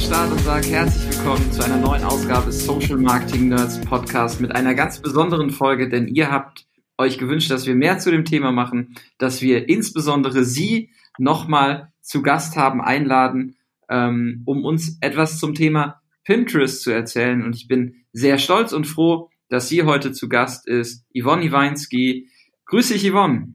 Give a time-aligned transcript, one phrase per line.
[0.00, 4.54] Start und sage herzlich willkommen zu einer neuen Ausgabe des Social Marketing Nerds Podcast mit
[4.54, 8.50] einer ganz besonderen Folge, denn ihr habt euch gewünscht, dass wir mehr zu dem Thema
[8.50, 13.56] machen, dass wir insbesondere Sie nochmal zu Gast haben, einladen,
[13.90, 17.44] ähm, um uns etwas zum Thema Pinterest zu erzählen.
[17.44, 22.28] Und ich bin sehr stolz und froh, dass sie heute zu Gast ist, Yvonne Iweinski.
[22.66, 23.54] Grüß dich, Yvonne.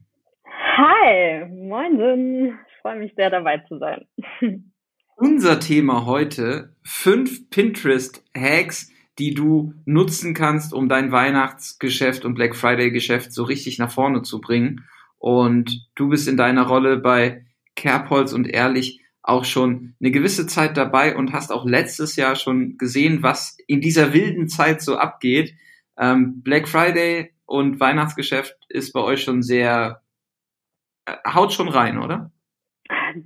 [0.76, 4.06] Hi, moin, ich freue mich sehr dabei zu sein.
[5.18, 13.32] Unser Thema heute, fünf Pinterest-Hacks, die du nutzen kannst, um dein Weihnachtsgeschäft und Black Friday-Geschäft
[13.32, 14.84] so richtig nach vorne zu bringen.
[15.16, 20.76] Und du bist in deiner Rolle bei Kerbholz und Ehrlich auch schon eine gewisse Zeit
[20.76, 25.54] dabei und hast auch letztes Jahr schon gesehen, was in dieser wilden Zeit so abgeht.
[25.96, 30.02] Ähm, Black Friday und Weihnachtsgeschäft ist bei euch schon sehr,
[31.06, 32.32] äh, haut schon rein, oder?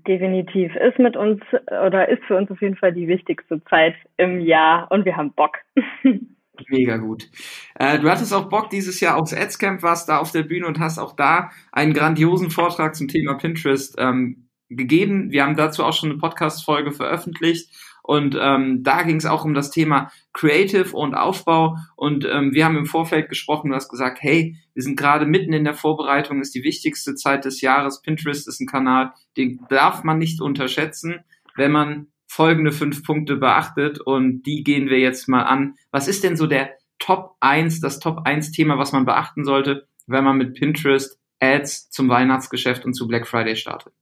[0.06, 0.74] Definitiv.
[0.77, 4.91] Ist mit uns oder ist für uns auf jeden Fall die wichtigste Zeit im Jahr
[4.91, 5.56] und wir haben Bock.
[6.69, 7.28] Mega gut.
[7.74, 10.78] Äh, du hattest auch Bock dieses Jahr aufs Adscamp, warst da auf der Bühne und
[10.78, 15.33] hast auch da einen grandiosen Vortrag zum Thema Pinterest ähm, gegeben.
[15.33, 17.70] Wir haben dazu auch schon eine Podcast-Folge veröffentlicht
[18.02, 21.77] und ähm, da ging es auch um das Thema Creative und Aufbau.
[21.97, 25.53] Und ähm, wir haben im Vorfeld gesprochen, du hast gesagt, hey, wir sind gerade mitten
[25.53, 28.03] in der Vorbereitung, ist die wichtigste Zeit des Jahres.
[28.03, 31.25] Pinterest ist ein Kanal, den darf man nicht unterschätzen,
[31.56, 34.01] wenn man folgende fünf Punkte beachtet.
[34.01, 35.75] Und die gehen wir jetzt mal an.
[35.91, 39.89] Was ist denn so der Top 1, das Top 1 Thema, was man beachten sollte,
[40.06, 43.92] wenn man mit Pinterest Ads zum Weihnachtsgeschäft und zu Black Friday startet?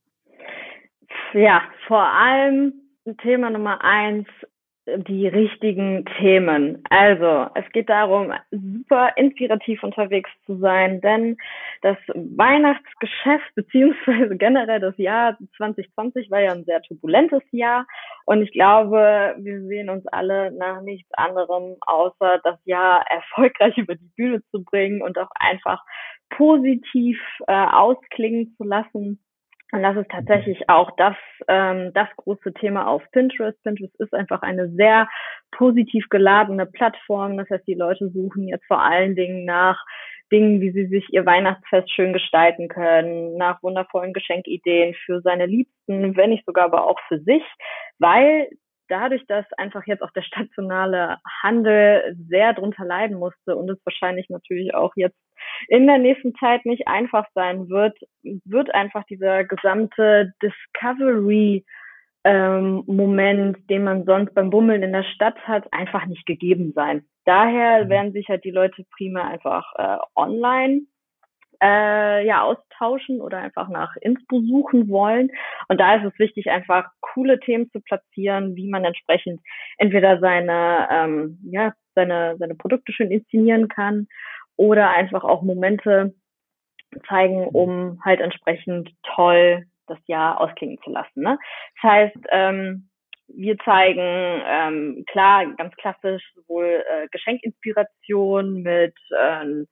[1.32, 2.72] Ja, vor allem
[3.22, 4.26] Thema Nummer eins,
[4.96, 6.82] die richtigen Themen.
[6.90, 11.36] Also, es geht darum, super inspirativ unterwegs zu sein, denn
[11.82, 17.86] das Weihnachtsgeschäft beziehungsweise generell das Jahr 2020 war ja ein sehr turbulentes Jahr
[18.24, 23.94] und ich glaube, wir sehen uns alle nach nichts anderem, außer das Jahr erfolgreich über
[23.94, 25.82] die Bühne zu bringen und auch einfach
[26.30, 29.20] positiv äh, ausklingen zu lassen
[29.72, 33.62] und das ist tatsächlich auch das, ähm, das große Thema auf Pinterest.
[33.62, 35.08] Pinterest ist einfach eine sehr
[35.50, 37.36] positiv geladene Plattform.
[37.36, 39.84] Das heißt, die Leute suchen jetzt vor allen Dingen nach
[40.32, 46.16] Dingen, wie sie sich ihr Weihnachtsfest schön gestalten können, nach wundervollen Geschenkideen für seine Liebsten,
[46.16, 47.42] wenn nicht sogar aber auch für sich,
[47.98, 48.48] weil
[48.88, 54.28] dadurch, dass einfach jetzt auch der stationale Handel sehr drunter leiden musste und es wahrscheinlich
[54.28, 55.18] natürlich auch jetzt
[55.66, 61.64] in der nächsten Zeit nicht einfach sein wird, wird einfach dieser gesamte Discovery
[62.24, 67.04] ähm, Moment, den man sonst beim Bummeln in der Stadt hat, einfach nicht gegeben sein.
[67.24, 67.88] Daher mhm.
[67.88, 70.82] werden sich halt die Leute prima einfach äh, online
[71.62, 75.30] äh, ja austauschen oder einfach nach Inspo suchen wollen.
[75.68, 79.40] Und da ist es wichtig, einfach coole Themen zu platzieren, wie man entsprechend
[79.76, 84.06] entweder seine ähm, ja seine seine Produkte schön inszenieren kann
[84.58, 86.14] oder einfach auch Momente
[87.08, 91.22] zeigen, um halt entsprechend toll das Jahr ausklingen zu lassen.
[91.22, 91.38] Ne?
[91.80, 92.88] Das heißt, ähm,
[93.28, 99.64] wir zeigen ähm, klar ganz klassisch sowohl äh, Geschenkinspiration mit äh,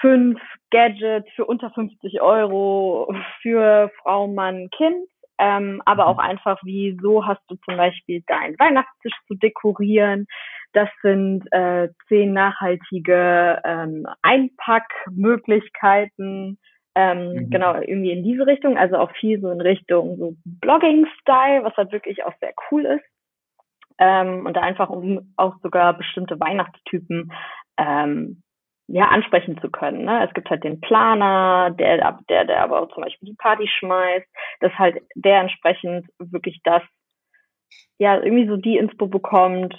[0.00, 0.40] fünf
[0.70, 5.08] Gadgets für unter 50 Euro für Frau, Mann, Kind.
[5.38, 10.26] Ähm, aber auch einfach, wie so hast du zum Beispiel deinen Weihnachtstisch zu dekorieren.
[10.76, 16.58] Das sind äh, zehn nachhaltige ähm, Einpackmöglichkeiten.
[16.94, 17.48] Ähm, mhm.
[17.48, 18.76] Genau, irgendwie in diese Richtung.
[18.76, 23.06] Also auch viel so in Richtung so Blogging-Style, was halt wirklich auch sehr cool ist.
[23.98, 27.32] Ähm, und da einfach um auch sogar bestimmte Weihnachtstypen
[27.78, 28.42] ähm,
[28.86, 30.04] ja, ansprechen zu können.
[30.04, 30.28] Ne?
[30.28, 34.26] Es gibt halt den Planer, der, der, der aber auch zum Beispiel die Party schmeißt,
[34.60, 36.82] dass halt der entsprechend wirklich das,
[37.96, 39.74] ja, irgendwie so die Inspo bekommt,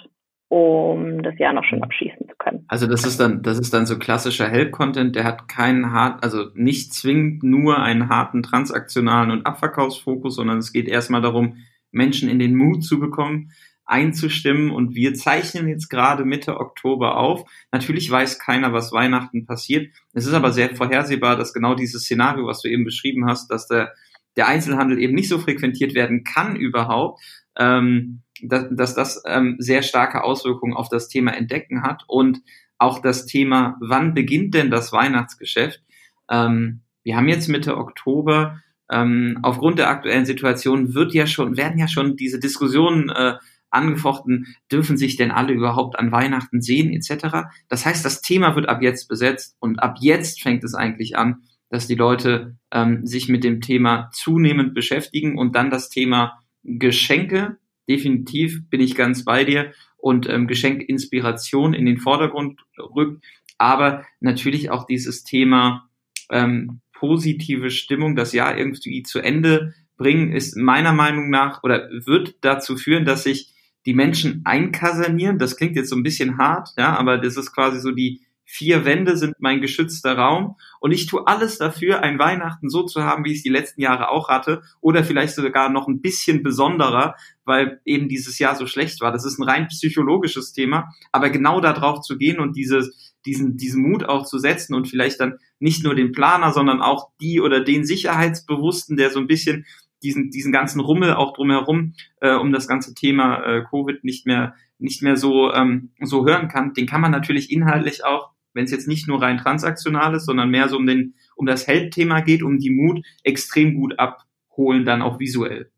[0.48, 2.64] um das Jahr noch schön abschließen zu können.
[2.68, 6.46] Also das ist dann, das ist dann so klassischer Help-Content, der hat keinen hart, also
[6.54, 11.58] nicht zwingend nur einen harten transaktionalen und Abverkaufsfokus, sondern es geht erstmal darum,
[11.90, 13.50] Menschen in den Mut zu bekommen,
[13.84, 14.70] einzustimmen.
[14.70, 17.50] Und wir zeichnen jetzt gerade Mitte Oktober auf.
[17.72, 19.92] Natürlich weiß keiner, was Weihnachten passiert.
[20.12, 23.66] Es ist aber sehr vorhersehbar, dass genau dieses Szenario, was du eben beschrieben hast, dass
[23.66, 23.92] der,
[24.36, 27.20] der Einzelhandel eben nicht so frequentiert werden kann überhaupt,
[27.58, 32.40] ähm, dass, dass das ähm, sehr starke Auswirkungen auf das Thema Entdecken hat und
[32.78, 35.82] auch das Thema, wann beginnt denn das Weihnachtsgeschäft?
[36.30, 38.60] Ähm, wir haben jetzt Mitte Oktober.
[38.90, 43.34] Ähm, aufgrund der aktuellen Situation wird ja schon, werden ja schon diese Diskussionen äh,
[43.70, 47.48] angefochten, dürfen sich denn alle überhaupt an Weihnachten sehen etc.
[47.68, 51.42] Das heißt, das Thema wird ab jetzt besetzt und ab jetzt fängt es eigentlich an,
[51.68, 57.58] dass die Leute ähm, sich mit dem Thema zunehmend beschäftigen und dann das Thema Geschenke
[57.88, 63.24] definitiv bin ich ganz bei dir und ähm, Geschenk Inspiration in den Vordergrund rückt,
[63.58, 65.88] aber natürlich auch dieses Thema
[66.30, 72.36] ähm, positive Stimmung, das Jahr irgendwie zu Ende bringen, ist meiner Meinung nach oder wird
[72.40, 73.52] dazu führen, dass sich
[73.84, 75.38] die Menschen einkasernieren.
[75.38, 78.20] Das klingt jetzt so ein bisschen hart, ja, aber das ist quasi so die
[78.50, 83.04] vier Wände sind mein geschützter Raum und ich tue alles dafür, ein Weihnachten so zu
[83.04, 86.42] haben, wie ich es die letzten Jahre auch hatte oder vielleicht sogar noch ein bisschen
[86.42, 87.14] besonderer,
[87.44, 89.12] weil eben dieses Jahr so schlecht war.
[89.12, 93.82] Das ist ein rein psychologisches Thema, aber genau darauf zu gehen und dieses, diesen, diesen
[93.82, 97.62] Mut auch zu setzen und vielleicht dann nicht nur den Planer, sondern auch die oder
[97.62, 99.66] den Sicherheitsbewussten, der so ein bisschen
[100.02, 101.92] diesen, diesen ganzen Rummel auch drumherum
[102.22, 106.48] äh, um das ganze Thema äh, Covid nicht mehr nicht mehr so ähm, so hören
[106.48, 110.26] kann, den kann man natürlich inhaltlich auch wenn es jetzt nicht nur rein transaktional ist,
[110.26, 114.84] sondern mehr so um den, um das Help-Thema geht, um die Mut extrem gut abholen,
[114.84, 115.70] dann auch visuell.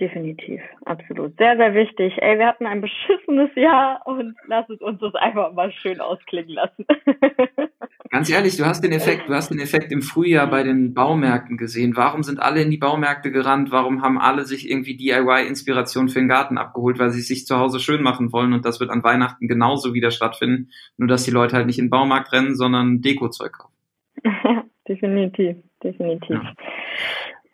[0.00, 1.36] Definitiv, absolut.
[1.38, 2.14] Sehr, sehr wichtig.
[2.18, 6.50] Ey, wir hatten ein beschissenes Jahr und lass es uns das einfach mal schön ausklingen
[6.50, 6.86] lassen.
[8.10, 11.56] Ganz ehrlich, du hast den Effekt, du hast den Effekt im Frühjahr bei den Baumärkten
[11.56, 11.96] gesehen.
[11.96, 13.72] Warum sind alle in die Baumärkte gerannt?
[13.72, 17.58] Warum haben alle sich irgendwie DIY-Inspiration für den Garten abgeholt, weil sie es sich zu
[17.58, 18.52] Hause schön machen wollen?
[18.52, 20.70] Und das wird an Weihnachten genauso wieder stattfinden.
[20.96, 23.74] Nur, dass die Leute halt nicht in den Baumarkt rennen, sondern Dekozeug kaufen.
[24.88, 26.30] definitiv, definitiv.
[26.30, 26.54] Ja.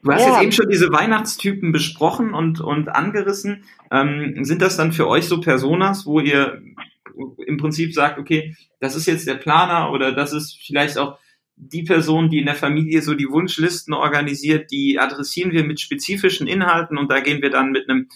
[0.04, 0.34] Du hast ja.
[0.34, 3.64] jetzt eben schon diese Weihnachtstypen besprochen und, und angerissen.
[3.90, 6.62] Ähm, sind das dann für euch so Personas, wo ihr
[7.46, 11.18] im Prinzip sagt, okay, das ist jetzt der Planer oder das ist vielleicht auch
[11.56, 16.46] die Person, die in der Familie so die Wunschlisten organisiert, die adressieren wir mit spezifischen
[16.46, 18.08] Inhalten und da gehen wir dann mit einem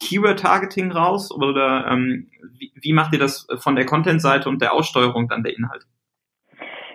[0.00, 2.28] Keyword-Targeting raus oder ähm,
[2.58, 5.86] wie, wie macht ihr das von der Content-Seite und der Aussteuerung dann der Inhalte?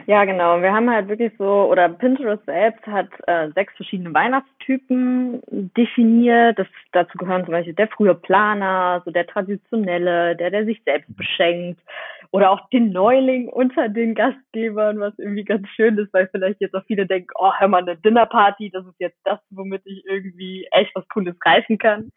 [0.10, 0.62] Ja, genau.
[0.62, 5.42] Wir haben halt wirklich so, oder Pinterest selbst hat äh, sechs verschiedene Weihnachtstypen
[5.76, 6.58] definiert.
[6.58, 11.14] Das, dazu gehören zum Beispiel der frühe Planer, so der traditionelle, der, der sich selbst
[11.18, 11.82] beschenkt.
[12.32, 16.74] Oder auch den Neuling unter den Gastgebern, was irgendwie ganz schön ist, weil vielleicht jetzt
[16.76, 20.68] auch viele denken, oh, hör mal, eine Dinnerparty, das ist jetzt das, womit ich irgendwie
[20.72, 22.12] echt was Cooles reißen kann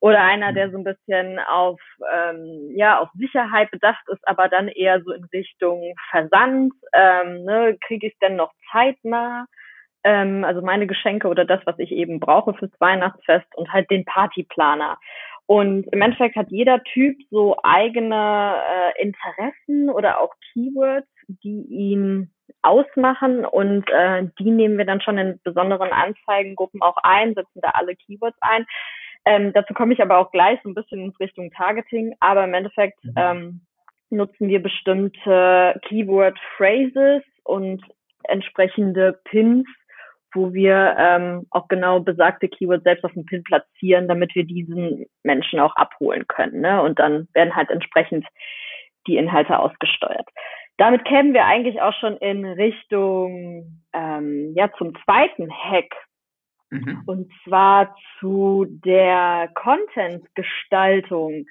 [0.00, 1.80] oder einer, der so ein bisschen auf
[2.14, 6.72] ähm, ja auf Sicherheit bedacht ist, aber dann eher so in Richtung Versand.
[6.92, 9.46] Ähm, ne, Kriege ich es denn noch zeitnah?
[10.04, 14.04] Ähm, also meine Geschenke oder das, was ich eben brauche fürs Weihnachtsfest und halt den
[14.04, 14.98] Partyplaner.
[15.46, 22.32] Und im Endeffekt hat jeder Typ so eigene äh, Interessen oder auch Keywords, die ihn
[22.62, 27.70] ausmachen und äh, die nehmen wir dann schon in besonderen Anzeigengruppen auch ein, setzen da
[27.70, 28.66] alle Keywords ein.
[29.26, 32.54] Ähm, dazu komme ich aber auch gleich so ein bisschen in Richtung Targeting, aber im
[32.54, 33.12] Endeffekt mhm.
[33.16, 33.60] ähm,
[34.10, 37.82] nutzen wir bestimmte Keyword Phrases und
[38.24, 39.66] entsprechende Pins,
[40.32, 45.06] wo wir ähm, auch genau besagte Keywords selbst auf dem Pin platzieren, damit wir diesen
[45.24, 46.60] Menschen auch abholen können.
[46.60, 46.80] Ne?
[46.82, 48.24] Und dann werden halt entsprechend
[49.06, 50.28] die Inhalte ausgesteuert.
[50.78, 55.90] Damit kämen wir eigentlich auch schon in Richtung ähm, ja zum zweiten Hack,
[56.70, 57.02] Mhm.
[57.06, 61.46] Und zwar zu der Content-Gestaltung,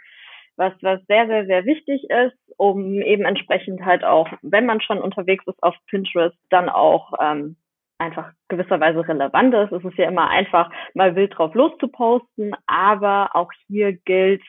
[0.58, 5.00] was, was sehr, sehr, sehr wichtig ist, um eben entsprechend halt auch, wenn man schon
[5.00, 7.58] unterwegs ist auf Pinterest, dann auch ähm,
[7.98, 9.72] einfach gewisserweise relevant ist.
[9.72, 14.44] Es ist ja immer einfach, mal wild drauf loszuposten, aber auch hier gilt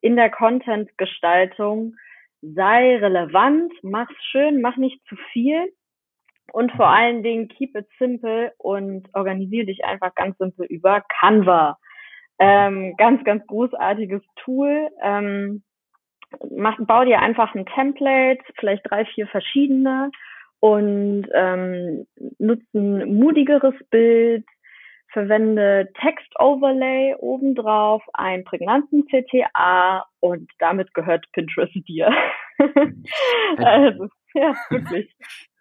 [0.00, 1.96] in der Content-Gestaltung,
[2.40, 5.72] sei relevant, mach's schön, mach nicht zu viel,
[6.52, 11.78] und vor allen Dingen keep it simple und organisiere dich einfach ganz simpel über Canva.
[12.38, 14.88] Ähm, ganz, ganz großartiges Tool.
[15.02, 15.62] Ähm,
[16.56, 20.10] mach, bau dir einfach ein Template, vielleicht drei, vier verschiedene
[20.60, 22.06] und ähm,
[22.38, 24.44] nutze ein mutigeres Bild,
[25.12, 32.10] verwende Text-Overlay obendrauf, einen prägnanten CTA und damit gehört Pinterest dir.
[33.58, 35.14] also, ja, wirklich.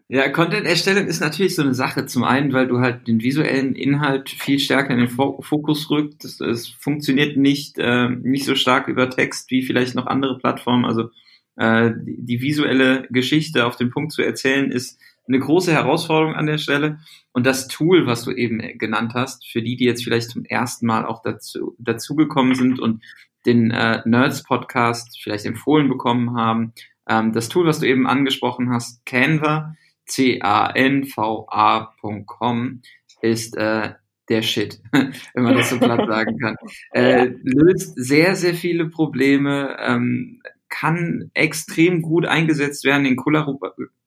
[0.10, 2.06] Ja, Content-Erstellung ist natürlich so eine Sache.
[2.06, 6.24] Zum einen, weil du halt den visuellen Inhalt viel stärker in den Fokus rückt.
[6.24, 10.86] Es funktioniert nicht, äh, nicht so stark über Text wie vielleicht noch andere Plattformen.
[10.86, 11.10] Also
[11.58, 14.98] äh, die, die visuelle Geschichte auf den Punkt zu erzählen, ist
[15.28, 17.00] eine große Herausforderung an der Stelle.
[17.34, 20.86] Und das Tool, was du eben genannt hast, für die, die jetzt vielleicht zum ersten
[20.86, 23.04] Mal auch dazu dazugekommen sind und
[23.46, 26.72] den äh, Nerds Podcast vielleicht empfohlen bekommen haben,
[27.10, 29.76] ähm, das Tool, was du eben angesprochen hast, Canva,
[30.08, 31.52] canva.com
[33.22, 33.94] ist äh,
[34.30, 36.56] der Shit, wenn man das so platt sagen kann.
[36.92, 43.16] Äh, löst sehr, sehr viele Probleme, ähm, kann extrem gut eingesetzt werden in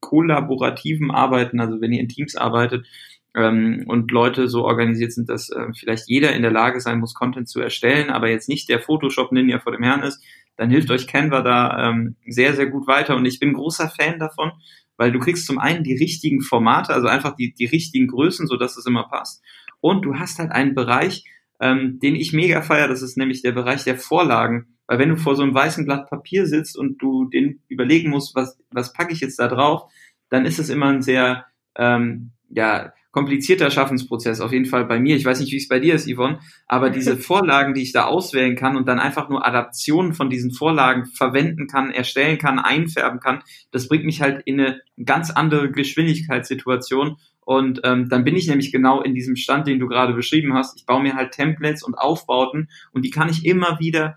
[0.00, 2.87] kollaborativen Arbeiten, also wenn ihr in Teams arbeitet,
[3.35, 7.14] ähm, und Leute so organisiert sind, dass äh, vielleicht jeder in der Lage sein muss,
[7.14, 10.23] Content zu erstellen, aber jetzt nicht der Photoshop-Ninja vor dem Herrn ist,
[10.57, 13.16] dann hilft euch Canva da ähm, sehr, sehr gut weiter.
[13.16, 14.52] Und ich bin großer Fan davon,
[15.00, 18.59] weil du kriegst zum einen die richtigen Formate, also einfach die, die richtigen Größen, so
[18.59, 19.42] dass es immer passt.
[19.80, 21.25] Und du hast halt einen Bereich,
[21.59, 24.76] ähm, den ich mega feier, das ist nämlich der Bereich der Vorlagen.
[24.87, 28.35] Weil wenn du vor so einem weißen Blatt Papier sitzt und du den überlegen musst,
[28.35, 29.90] was, was packe ich jetzt da drauf,
[30.28, 31.47] dann ist es immer ein sehr,
[31.78, 35.17] ähm, ja, komplizierter Schaffensprozess, auf jeden Fall bei mir.
[35.17, 38.05] Ich weiß nicht, wie es bei dir ist, Yvonne, aber diese Vorlagen, die ich da
[38.05, 43.21] auswählen kann und dann einfach nur Adaptionen von diesen Vorlagen verwenden kann, erstellen kann, einfärben
[43.21, 47.17] kann, das bringt mich halt in eine ganz andere Geschwindigkeitssituation.
[47.40, 50.79] Und ähm, dann bin ich nämlich genau in diesem Stand, den du gerade beschrieben hast.
[50.79, 54.17] Ich baue mir halt Templates und Aufbauten und die kann ich immer wieder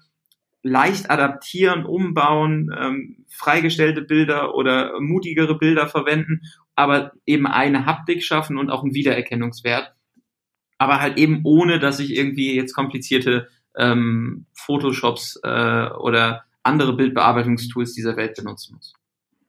[0.63, 6.41] leicht adaptieren, umbauen, ähm, freigestellte Bilder oder mutigere Bilder verwenden
[6.75, 9.93] aber eben eine Haptik schaffen und auch einen Wiedererkennungswert.
[10.77, 17.93] Aber halt eben ohne, dass ich irgendwie jetzt komplizierte ähm, Photoshops äh, oder andere Bildbearbeitungstools
[17.93, 18.93] dieser Welt benutzen muss.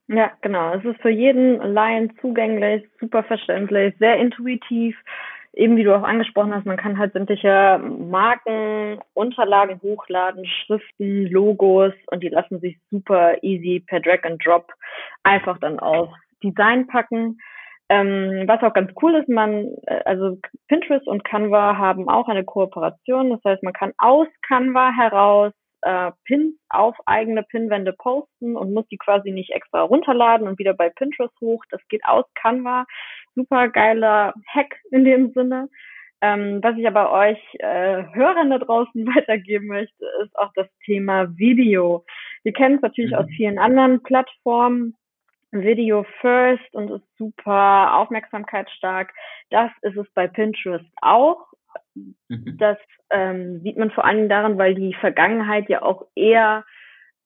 [0.07, 0.75] Ja, genau.
[0.75, 4.95] Es ist für jeden Laien zugänglich, super verständlich, sehr intuitiv.
[5.55, 11.93] Eben wie du auch angesprochen hast, man kann halt sämtliche Marken, Unterlagen hochladen, Schriften, Logos
[12.07, 14.71] und die lassen sich super easy per Drag and Drop
[15.23, 16.09] einfach dann auf
[16.43, 17.39] Design packen.
[17.87, 22.43] Ähm, was auch ganz cool ist, man, äh, also Pinterest und Canva haben auch eine
[22.43, 23.29] Kooperation.
[23.29, 25.53] Das heißt, man kann aus Canva heraus
[25.85, 30.73] äh, Pins auf eigene Pinwände posten und muss die quasi nicht extra runterladen und wieder
[30.73, 31.63] bei Pinterest hoch.
[31.69, 32.85] Das geht aus Canva.
[33.35, 35.69] Super geiler Hack in dem Sinne.
[36.21, 41.37] Ähm, was ich aber euch äh, Hörern da draußen weitergeben möchte, ist auch das Thema
[41.37, 42.03] Video.
[42.43, 43.17] Wir kennen es natürlich mhm.
[43.17, 44.95] aus vielen anderen Plattformen.
[45.51, 49.13] Video First und ist super aufmerksamkeitsstark.
[49.51, 51.45] Das ist es bei Pinterest auch.
[51.95, 52.57] Mhm.
[52.57, 52.77] Das
[53.09, 56.65] ähm, sieht man vor allem daran, weil die Vergangenheit ja auch eher,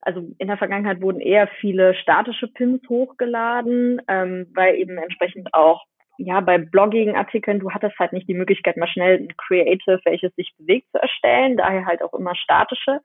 [0.00, 5.84] also in der Vergangenheit wurden eher viele statische Pins hochgeladen, ähm, weil eben entsprechend auch
[6.22, 10.52] ja, bei Blogging-Artikeln, du hattest halt nicht die Möglichkeit, mal schnell ein Creative, welches sich
[10.58, 13.00] bewegt, zu erstellen, daher halt auch immer statische.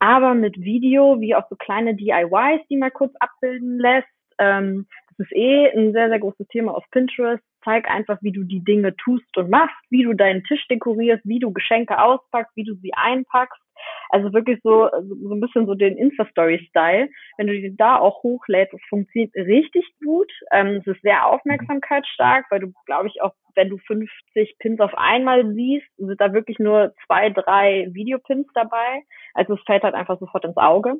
[0.00, 4.08] Aber mit Video, wie auch so kleine DIYs, die man kurz abbilden lässt,
[4.38, 7.42] ähm, das ist eh ein sehr, sehr großes Thema auf Pinterest.
[7.66, 11.40] Zeig einfach, wie du die Dinge tust und machst, wie du deinen Tisch dekorierst, wie
[11.40, 13.60] du Geschenke auspackst, wie du sie einpackst.
[14.08, 17.08] Also wirklich so, so ein bisschen so den Insta-Story-Style.
[17.36, 20.30] Wenn du die da auch hochlädst, das funktioniert richtig gut.
[20.52, 24.94] Ähm, es ist sehr aufmerksamkeitsstark, weil du, glaube ich, auch wenn du 50 Pins auf
[24.96, 29.02] einmal siehst, sind da wirklich nur zwei, drei Videopins dabei.
[29.34, 30.94] Also es fällt halt einfach sofort ins Auge.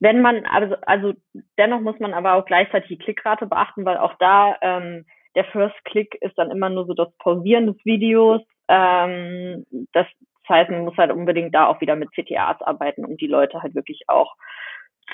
[0.00, 1.12] Wenn man, also, also
[1.58, 5.04] dennoch muss man aber auch gleichzeitig die Klickrate beachten, weil auch da ähm,
[5.38, 8.42] der First Click ist dann immer nur so das Pausieren des Videos.
[8.66, 10.06] Ähm, das
[10.48, 13.76] heißt, man muss halt unbedingt da auch wieder mit CTAs arbeiten, um die Leute halt
[13.76, 14.34] wirklich auch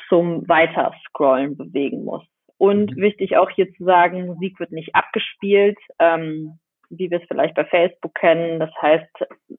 [0.09, 2.25] zum Weiterscrollen bewegen muss.
[2.57, 3.03] Und mhm.
[3.03, 5.79] wichtig auch hier zu sagen, Musik wird nicht abgespielt.
[5.99, 6.59] Ähm,
[6.91, 8.61] wie wir es vielleicht bei Facebook kennen.
[8.61, 9.09] Das heißt,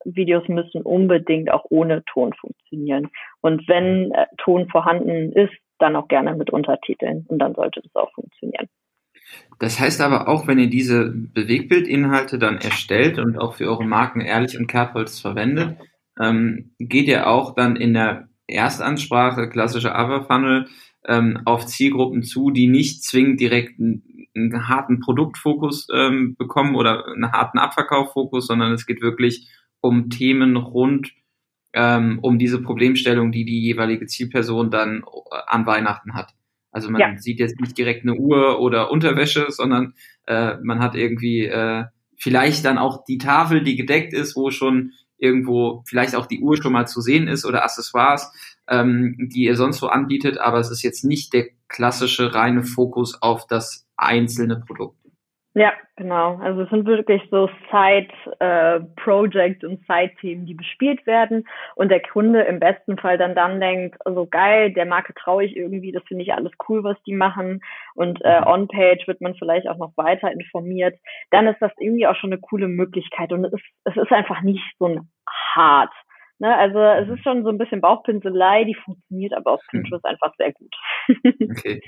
[0.05, 3.09] Videos müssen unbedingt auch ohne Ton funktionieren.
[3.41, 7.93] Und wenn äh, Ton vorhanden ist, dann auch gerne mit Untertiteln und dann sollte das
[7.95, 8.69] auch funktionieren.
[9.59, 14.21] Das heißt aber auch, wenn ihr diese Bewegbildinhalte dann erstellt und auch für eure Marken
[14.21, 15.77] Ehrlich und Kerbholz verwendet,
[16.19, 20.67] ähm, geht ihr auch dann in der Erstansprache, klassische Other Funnel,
[21.07, 27.31] ähm, auf Zielgruppen zu, die nicht zwingend direkt einen harten Produktfokus ähm, bekommen oder einen
[27.31, 29.47] harten Abverkauffokus, sondern es geht wirklich
[29.81, 31.13] um Themen rund
[31.73, 35.03] ähm, um diese Problemstellung, die die jeweilige Zielperson dann
[35.47, 36.33] an Weihnachten hat.
[36.75, 37.17] Also man ja.
[37.17, 39.93] sieht jetzt nicht direkt eine Uhr oder Unterwäsche, sondern
[40.27, 41.85] äh, man hat irgendwie äh,
[42.17, 46.61] vielleicht dann auch die Tafel, die gedeckt ist, wo schon irgendwo vielleicht auch die Uhr
[46.61, 48.29] schon mal zu sehen ist oder Accessoires,
[48.67, 53.21] ähm, die ihr sonst so anbietet, aber es ist jetzt nicht der klassische reine Fokus
[53.21, 55.04] auf das einzelne Produkte.
[55.57, 56.35] Ja, genau.
[56.39, 62.41] Also es sind wirklich so Side-Projects äh, und Side-Themen, die bespielt werden und der Kunde
[62.41, 66.03] im besten Fall dann dann denkt, so also geil, der Marke traue ich irgendwie, das
[66.09, 67.61] finde ich alles cool, was die machen
[67.93, 68.47] und äh, mhm.
[68.47, 70.99] on-page wird man vielleicht auch noch weiter informiert.
[71.31, 74.41] Dann ist das irgendwie auch schon eine coole Möglichkeit und es ist, es ist einfach
[74.41, 75.09] nicht so ein
[75.55, 75.93] hart.
[76.37, 79.83] Ne, also es ist schon so ein bisschen Bauchpinselei, die funktioniert aber auf hm.
[79.83, 80.75] Pinterest einfach sehr gut.
[81.49, 81.81] okay.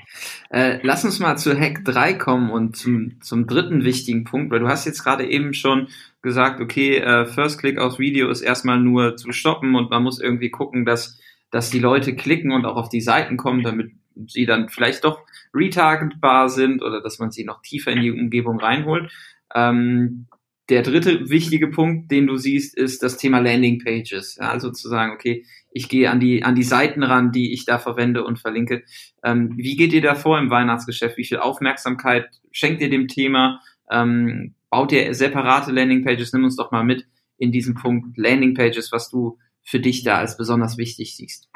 [0.48, 4.60] Äh, lass uns mal zu Hack 3 kommen und zum, zum dritten wichtigen Punkt, weil
[4.60, 5.88] du hast jetzt gerade eben schon
[6.22, 10.18] gesagt, okay, äh, First Click aufs Video ist erstmal nur zu stoppen und man muss
[10.18, 13.92] irgendwie gucken, dass, dass die Leute klicken und auch auf die Seiten kommen, damit
[14.26, 15.20] sie dann vielleicht doch
[15.52, 19.12] retargetbar sind oder dass man sie noch tiefer in die Umgebung reinholt.
[19.54, 20.26] Ähm,
[20.68, 24.36] der dritte wichtige Punkt, den du siehst, ist das Thema Landing Pages.
[24.40, 27.64] Ja, also zu sagen, okay, ich gehe an die, an die Seiten ran, die ich
[27.64, 28.82] da verwende und verlinke.
[29.24, 31.16] Ähm, wie geht ihr da vor im Weihnachtsgeschäft?
[31.16, 33.60] Wie viel Aufmerksamkeit schenkt ihr dem Thema?
[33.90, 36.32] Ähm, baut ihr separate Landing Pages?
[36.32, 37.06] Nimm uns doch mal mit
[37.38, 41.48] in diesen Punkt Landing Pages, was du für dich da als besonders wichtig siehst.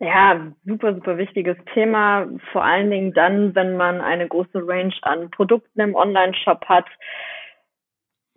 [0.00, 2.28] Ja, super, super wichtiges Thema.
[2.52, 6.86] Vor allen Dingen dann, wenn man eine große Range an Produkten im Online-Shop hat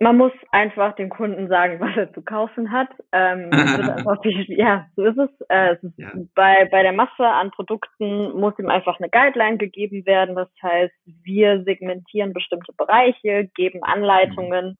[0.02, 2.88] man muss einfach dem Kunden sagen, was er zu kaufen hat.
[3.12, 3.50] Ähm,
[4.48, 5.30] ja, so ist es.
[5.48, 6.10] Äh, es ist ja.
[6.34, 10.34] bei, bei der Masse an Produkten muss ihm einfach eine Guideline gegeben werden.
[10.34, 10.92] Das heißt,
[11.22, 14.76] wir segmentieren bestimmte Bereiche, geben Anleitungen mhm.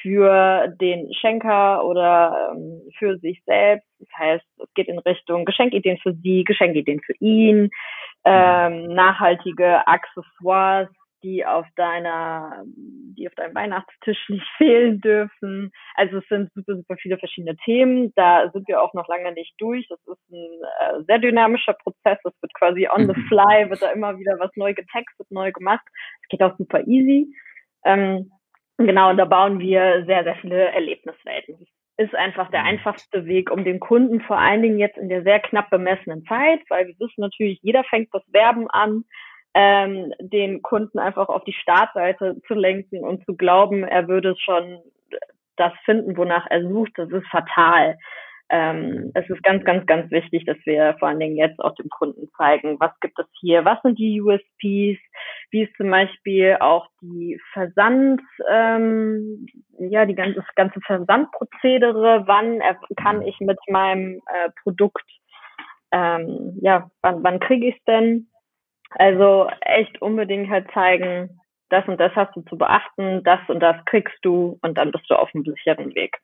[0.00, 3.86] für den Schenker oder ähm, für sich selbst.
[3.98, 7.70] Das heißt, es geht in Richtung Geschenkideen für Sie, Geschenkideen für ihn, mhm.
[8.24, 10.88] ähm, nachhaltige Accessoires,
[11.22, 15.72] die auf deiner, die auf deinem Weihnachtstisch nicht fehlen dürfen.
[15.94, 18.12] Also es sind super, super viele verschiedene Themen.
[18.14, 19.86] Da sind wir auch noch lange nicht durch.
[19.88, 22.18] Das ist ein äh, sehr dynamischer Prozess.
[22.22, 23.26] Das wird quasi on the mhm.
[23.28, 25.86] fly, wird da immer wieder was neu getextet, neu gemacht.
[26.22, 27.32] Es geht auch super easy.
[27.84, 28.30] Ähm,
[28.76, 31.66] genau, und da bauen wir sehr, sehr viele Erlebniswelten.
[31.96, 32.68] Ist einfach der mhm.
[32.68, 36.60] einfachste Weg, um den Kunden vor allen Dingen jetzt in der sehr knapp bemessenen Zeit,
[36.68, 39.04] weil wir wissen natürlich, jeder fängt das Werben an
[39.54, 44.80] ähm, den Kunden einfach auf die Startseite zu lenken und zu glauben, er würde schon
[45.56, 47.96] das finden, wonach er sucht, das ist fatal.
[48.50, 51.90] Ähm, es ist ganz, ganz, ganz wichtig, dass wir vor allen Dingen jetzt auch dem
[51.90, 54.98] Kunden zeigen, was gibt es hier, was sind die USPs,
[55.50, 59.46] wie ist zum Beispiel auch die Versand, ähm,
[59.78, 62.60] ja, die ganze, das ganze Versandprozedere, wann
[62.96, 65.04] kann ich mit meinem äh, Produkt,
[65.92, 68.28] ähm, ja, wann, wann kriege ich es denn?
[68.90, 73.76] Also echt unbedingt halt zeigen, das und das hast du zu beachten, das und das
[73.84, 76.16] kriegst du und dann bist du auf einem sicheren Weg.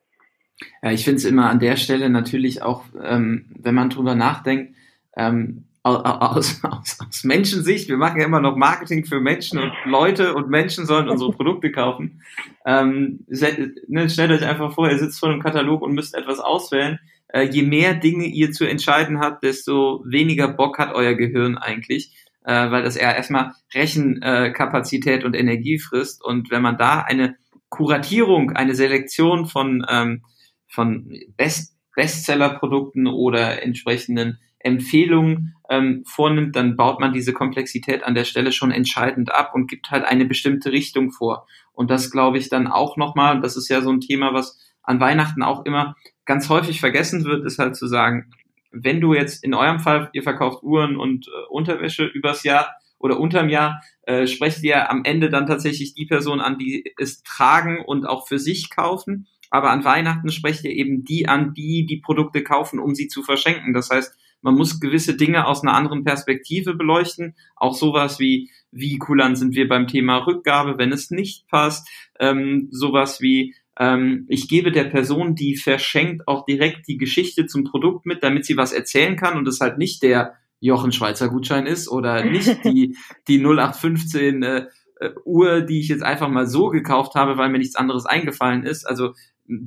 [0.83, 4.75] Ja, ich finde es immer an der Stelle natürlich auch, ähm, wenn man drüber nachdenkt,
[5.17, 10.35] ähm, aus, aus, aus Menschensicht, wir machen ja immer noch Marketing für Menschen und Leute
[10.35, 12.23] und Menschen sollen unsere Produkte kaufen.
[12.65, 16.99] Ähm, ne, stellt euch einfach vor, ihr sitzt vor einem Katalog und müsst etwas auswählen.
[17.29, 22.15] Äh, je mehr Dinge ihr zu entscheiden habt, desto weniger Bock hat euer Gehirn eigentlich
[22.45, 26.25] äh, weil das eher erstmal Rechenkapazität und Energie frisst.
[26.25, 27.37] Und wenn man da eine
[27.69, 30.23] Kuratierung, eine Selektion von, ähm,
[30.69, 38.25] von Best Bestseller-Produkten oder entsprechenden Empfehlungen ähm, vornimmt, dann baut man diese Komplexität an der
[38.25, 41.47] Stelle schon entscheidend ab und gibt halt eine bestimmte Richtung vor.
[41.73, 45.01] Und das glaube ich dann auch nochmal, das ist ja so ein Thema, was an
[45.01, 48.31] Weihnachten auch immer ganz häufig vergessen wird, ist halt zu sagen,
[48.75, 53.21] wenn du jetzt in eurem Fall, ihr verkauft Uhren und äh, Unterwäsche übers Jahr oder
[53.21, 57.85] unterm Jahr, äh, sprecht ihr am Ende dann tatsächlich die Person an, die es tragen
[57.85, 59.29] und auch für sich kaufen.
[59.51, 63.23] Aber an Weihnachten sprecht ihr eben die an, die die Produkte kaufen, um sie zu
[63.23, 63.73] verschenken.
[63.73, 67.35] Das heißt, man muss gewisse Dinge aus einer anderen Perspektive beleuchten.
[67.57, 71.89] Auch sowas wie, wie kulant sind wir beim Thema Rückgabe, wenn es nicht passt.
[72.19, 77.65] Ähm, sowas wie, ähm, ich gebe der Person, die verschenkt, auch direkt die Geschichte zum
[77.65, 81.67] Produkt mit, damit sie was erzählen kann und es halt nicht der Jochen Schweizer Gutschein
[81.67, 82.97] ist oder nicht die,
[83.29, 84.67] die 0815 äh,
[85.01, 88.65] äh, Uhr, die ich jetzt einfach mal so gekauft habe, weil mir nichts anderes eingefallen
[88.65, 88.85] ist.
[88.85, 89.15] Also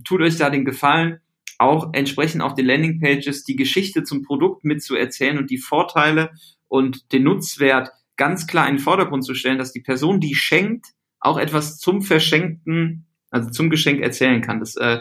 [0.03, 1.19] tut euch da den Gefallen,
[1.59, 6.31] auch entsprechend auf den Landingpages die Geschichte zum Produkt mitzuerzählen und die Vorteile
[6.67, 10.87] und den Nutzwert ganz klar in den Vordergrund zu stellen, dass die Person, die schenkt,
[11.19, 14.59] auch etwas zum Verschenkten also zum Geschenk erzählen kann.
[14.59, 14.99] Das äh,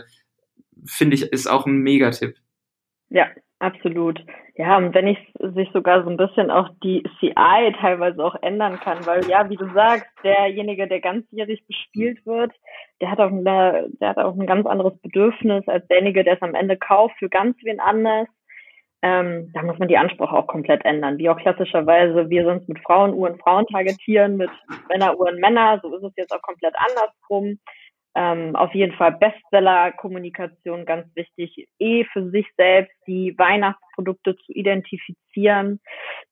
[0.84, 2.36] finde ich ist auch ein Megatipp.
[3.08, 4.20] Ja, absolut.
[4.58, 8.80] Ja, und wenn ich sich sogar so ein bisschen auch die CI teilweise auch ändern
[8.80, 12.52] kann, weil ja, wie du sagst, derjenige, der ganzjährig bespielt wird,
[13.02, 16.42] der hat auch ein, der hat auch ein ganz anderes Bedürfnis als derjenige, der es
[16.42, 18.28] am Ende kauft für ganz wen anders.
[19.02, 21.18] Ähm, da muss man die Ansprache auch komplett ändern.
[21.18, 24.50] Wie auch klassischerweise wir sonst mit Frauenuhren Frauen targetieren, mit
[24.88, 27.58] Männeruhren Männer, so ist es jetzt auch komplett andersrum.
[28.18, 35.80] Ähm, auf jeden Fall Bestseller-Kommunikation ganz wichtig, eh für sich selbst die Weihnachtsprodukte zu identifizieren,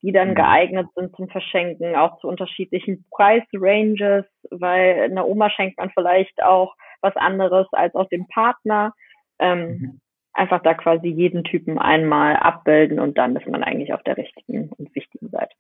[0.00, 0.34] die dann mhm.
[0.34, 6.74] geeignet sind zum Verschenken, auch zu unterschiedlichen Price-Ranges, weil einer Oma schenkt man vielleicht auch
[7.02, 8.94] was anderes als auch dem Partner.
[9.38, 10.00] Ähm, mhm.
[10.32, 14.70] Einfach da quasi jeden Typen einmal abbilden und dann ist man eigentlich auf der richtigen
[14.78, 15.54] und wichtigen Seite.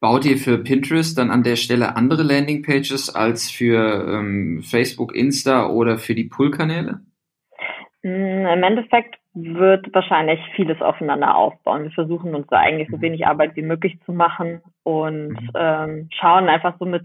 [0.00, 5.68] Baut ihr für Pinterest dann an der Stelle andere Landingpages als für ähm, Facebook, Insta
[5.68, 7.00] oder für die Pull-Kanäle?
[8.02, 11.84] Mm, Im Endeffekt wird wahrscheinlich vieles aufeinander aufbauen.
[11.84, 13.02] Wir versuchen uns da eigentlich so mhm.
[13.02, 15.50] wenig Arbeit wie möglich zu machen und mhm.
[15.54, 17.04] ähm, schauen einfach so mit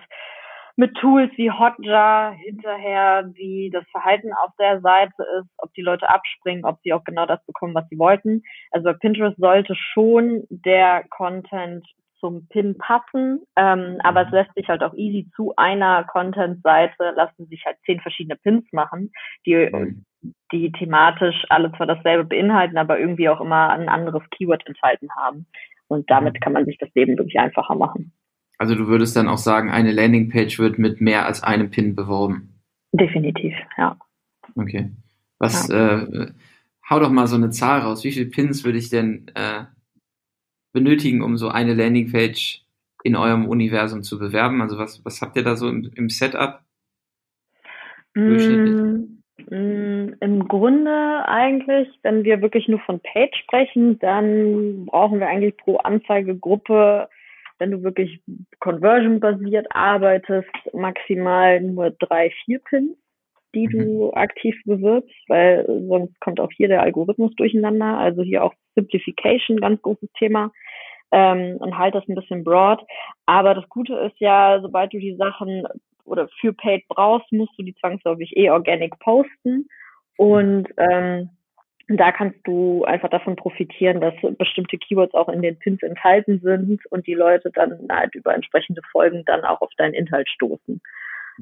[0.77, 6.09] mit Tools wie Hotjar hinterher, wie das Verhalten auf der Seite ist, ob die Leute
[6.09, 8.43] abspringen, ob sie auch genau das bekommen, was sie wollten.
[8.71, 11.85] Also bei Pinterest sollte schon der Content
[12.25, 17.45] zum Pin passen, ähm, aber es lässt sich halt auch easy zu einer Content-Seite lassen
[17.47, 19.11] sich halt zehn verschiedene Pins machen,
[19.45, 19.69] die
[20.51, 25.45] die thematisch alle zwar dasselbe beinhalten, aber irgendwie auch immer ein anderes Keyword enthalten haben.
[25.87, 28.11] Und damit kann man sich das Leben wirklich einfacher machen.
[28.57, 32.59] Also du würdest dann auch sagen, eine Landingpage wird mit mehr als einem Pin beworben.
[32.91, 33.97] Definitiv, ja.
[34.55, 34.89] Okay.
[35.37, 35.99] Was, ja.
[35.99, 36.31] äh,
[36.89, 38.03] hau doch mal so eine Zahl raus.
[38.03, 39.65] Wie viele Pins würde ich denn äh,
[40.75, 42.61] benötigen, um so eine Landingpage
[43.03, 44.61] in eurem Universum zu bewerben?
[44.61, 46.61] Also was, was habt ihr da so im, im Setup?
[48.13, 49.17] Mm,
[49.49, 55.57] mm, Im Grunde eigentlich, wenn wir wirklich nur von Page sprechen, dann brauchen wir eigentlich
[55.57, 57.09] pro Anzeigegruppe
[57.59, 58.21] wenn du wirklich
[58.59, 62.97] conversion-basiert arbeitest, maximal nur drei, vier Pins,
[63.55, 64.13] die du mhm.
[64.13, 67.97] aktiv bewirbst, weil sonst kommt auch hier der Algorithmus durcheinander.
[67.97, 70.51] Also hier auch Simplification, ganz großes Thema.
[71.11, 72.83] Ähm, und halt das ein bisschen broad.
[73.25, 75.65] Aber das Gute ist ja, sobald du die Sachen
[76.03, 79.67] oder für Paid brauchst, musst du die zwangsläufig eh organic posten.
[80.17, 81.29] Und ähm,
[81.87, 86.83] da kannst du einfach davon profitieren, dass bestimmte Keywords auch in den Pins enthalten sind
[86.87, 90.81] und die Leute dann halt über entsprechende Folgen dann auch auf deinen Inhalt stoßen.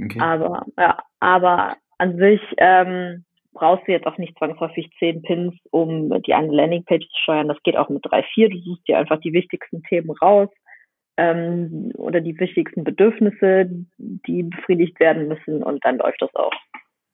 [0.04, 0.19] Okay.
[0.19, 6.10] Aber ja, aber an sich ähm, brauchst du jetzt auch nicht zwangsläufig zehn Pins, um
[6.24, 7.48] die eine Landingpage zu steuern.
[7.48, 8.50] Das geht auch mit drei, vier.
[8.50, 10.50] Du suchst dir einfach die wichtigsten Themen raus
[11.18, 16.54] ähm, oder die wichtigsten Bedürfnisse, die befriedigt werden müssen und dann läuft das auch.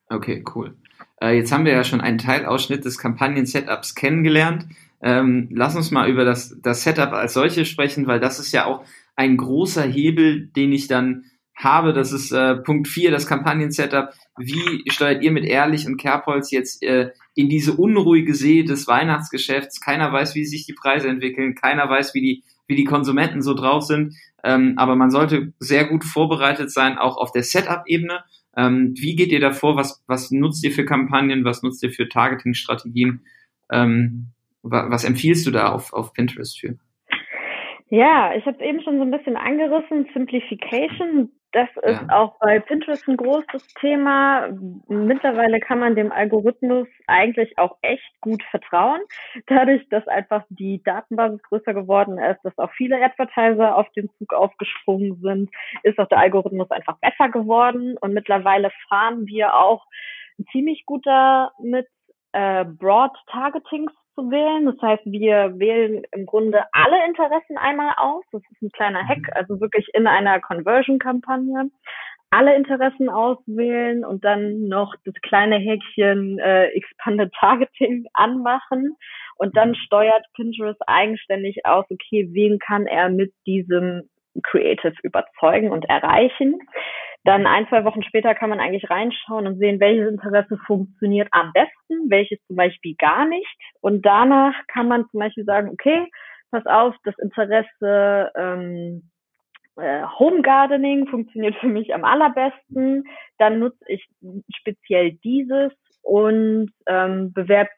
[0.09, 0.75] Okay, cool.
[1.21, 4.65] Äh, jetzt haben wir ja schon einen Teilausschnitt des Kampagnen-Setups kennengelernt.
[5.01, 8.65] Ähm, lass uns mal über das, das Setup als solches sprechen, weil das ist ja
[8.65, 8.83] auch
[9.15, 11.25] ein großer Hebel, den ich dann
[11.63, 11.93] habe.
[11.93, 14.13] Das ist äh, Punkt 4, das Kampagnen-Setup.
[14.37, 19.81] Wie steuert ihr mit Ehrlich und Kerbholz jetzt äh, in diese unruhige See des Weihnachtsgeschäfts?
[19.81, 21.55] Keiner weiß, wie sich die Preise entwickeln.
[21.55, 24.15] Keiner weiß, wie die, wie die Konsumenten so drauf sind.
[24.43, 28.23] Ähm, aber man sollte sehr gut vorbereitet sein, auch auf der Setup-Ebene.
[28.55, 29.75] Ähm, wie geht ihr da vor?
[29.75, 31.43] Was, was nutzt ihr für Kampagnen?
[31.43, 33.21] Was nutzt ihr für Targeting-Strategien?
[33.71, 34.27] Ähm,
[34.63, 36.77] was, was empfiehlst du da auf, auf Pinterest für?
[37.89, 41.31] Ja, ich habe eben schon so ein bisschen angerissen, Simplification.
[41.51, 42.15] Das ist ja.
[42.15, 44.49] auch bei Pinterest ein großes Thema.
[44.87, 49.01] Mittlerweile kann man dem Algorithmus eigentlich auch echt gut vertrauen.
[49.47, 54.31] Dadurch, dass einfach die Datenbasis größer geworden ist, dass auch viele Advertiser auf den Zug
[54.33, 55.49] aufgesprungen sind,
[55.81, 57.97] ist auch der Algorithmus einfach besser geworden.
[57.99, 59.85] Und mittlerweile fahren wir auch
[60.51, 61.87] ziemlich gut damit,
[62.31, 64.65] äh, Broad Targetings zu wählen.
[64.65, 68.23] Das heißt, wir wählen im Grunde alle Interessen einmal aus.
[68.31, 69.33] Das ist ein kleiner Hack, mhm.
[69.33, 71.69] also wirklich in einer Conversion-Kampagne
[72.31, 78.95] alle Interessen auswählen und dann noch das kleine Häkchen äh, Expanded Targeting anmachen
[79.37, 79.75] und dann mhm.
[79.75, 84.09] steuert Pinterest eigenständig aus, okay, wen kann er mit diesem
[84.43, 86.59] Creative überzeugen und erreichen.
[87.25, 91.51] Dann ein, zwei Wochen später kann man eigentlich reinschauen und sehen, welches Interesse funktioniert am
[91.53, 93.47] besten, welches zum Beispiel gar nicht.
[93.81, 96.07] Und danach kann man zum Beispiel sagen, okay,
[96.51, 99.09] pass auf, das Interesse ähm,
[99.77, 103.03] äh, Home Gardening funktioniert für mich am allerbesten.
[103.37, 104.07] Dann nutze ich
[104.55, 107.69] speziell dieses und ähm, bewerbe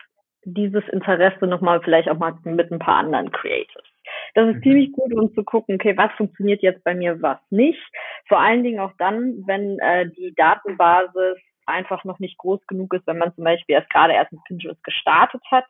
[0.44, 3.91] dieses Interesse nochmal vielleicht auch mal mit ein paar anderen Creatives.
[4.34, 4.64] Das ist mhm.
[4.64, 7.82] ziemlich gut, um zu gucken, okay, was funktioniert jetzt bei mir, was nicht.
[8.28, 13.08] Vor allen Dingen auch dann, wenn äh, die Datenbasis einfach noch nicht groß genug ist,
[13.08, 15.66] wenn man zum Beispiel erst gerade erst mit Pinterest gestartet hat,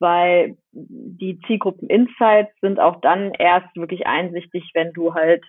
[0.00, 5.44] weil die Zielgruppen Insights sind auch dann erst wirklich einsichtig, wenn du halt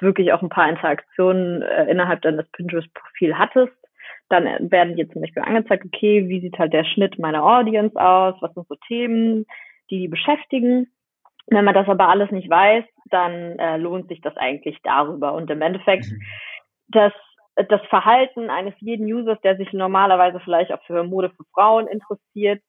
[0.00, 3.72] wirklich auch ein paar Interaktionen äh, innerhalb deines Pinterest-Profil hattest.
[4.28, 8.34] Dann werden dir zum Beispiel angezeigt, okay, wie sieht halt der Schnitt meiner Audience aus,
[8.40, 9.46] was sind so Themen,
[9.90, 10.90] die die beschäftigen.
[11.48, 15.34] Wenn man das aber alles nicht weiß, dann äh, lohnt sich das eigentlich darüber.
[15.34, 16.20] Und im Endeffekt, mhm.
[16.88, 17.12] das,
[17.68, 22.62] das Verhalten eines jeden Users, der sich normalerweise vielleicht auch für Mode für Frauen interessiert,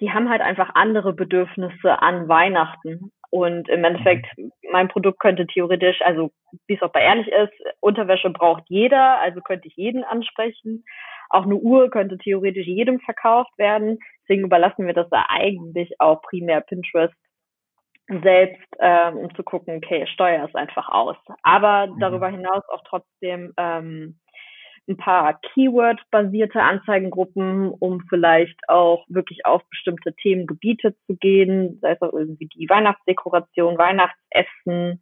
[0.00, 3.10] die haben halt einfach andere Bedürfnisse an Weihnachten.
[3.30, 4.52] Und im Endeffekt, mhm.
[4.70, 6.30] mein Produkt könnte theoretisch, also
[6.66, 10.84] wie es auch bei ehrlich ist, Unterwäsche braucht jeder, also könnte ich jeden ansprechen.
[11.30, 13.98] Auch eine Uhr könnte theoretisch jedem verkauft werden.
[14.22, 17.14] Deswegen überlassen wir das da eigentlich auch primär Pinterest
[18.08, 21.16] selbst, ähm, um zu gucken, okay, steuer es einfach aus.
[21.42, 22.00] Aber mhm.
[22.00, 24.18] darüber hinaus auch trotzdem ähm,
[24.88, 32.02] ein paar Keyword-basierte Anzeigengruppen, um vielleicht auch wirklich auf bestimmte Themengebiete zu gehen, sei es
[32.02, 35.00] auch irgendwie die Weihnachtsdekoration, Weihnachtsessen,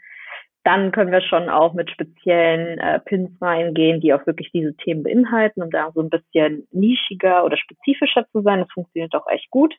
[0.65, 5.05] dann können wir schon auch mit speziellen äh, Pins reingehen, die auch wirklich diese Themen
[5.05, 8.59] beinhalten, um da so ein bisschen nischiger oder spezifischer zu sein.
[8.59, 9.73] Das funktioniert auch echt gut.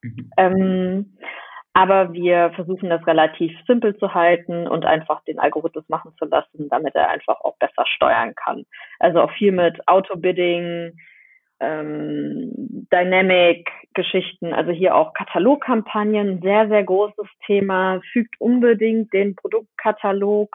[0.00, 0.30] Mhm.
[0.36, 1.18] Ähm,
[1.74, 6.68] aber wir versuchen das relativ simpel zu halten und einfach den Algorithmus machen zu lassen,
[6.68, 8.66] damit er einfach auch besser steuern kann.
[8.98, 10.92] Also auch viel mit Auto-Bidding,
[11.60, 12.50] ähm,
[12.92, 18.00] Dynamic-Geschichten, also hier auch Katalogkampagnen, sehr, sehr großes Thema.
[18.12, 20.54] Fügt unbedingt den Produktkatalog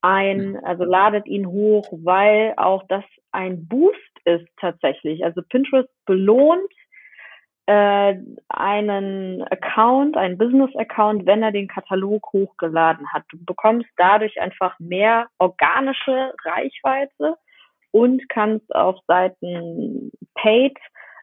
[0.00, 5.24] ein, also ladet ihn hoch, weil auch das ein Boost ist tatsächlich.
[5.24, 6.70] Also Pinterest belohnt
[7.72, 13.24] äh, einen Account, einen Business-Account, wenn er den Katalog hochgeladen hat.
[13.30, 17.36] Du bekommst dadurch einfach mehr organische Reichweite
[17.90, 20.76] und kannst auf Seiten Paid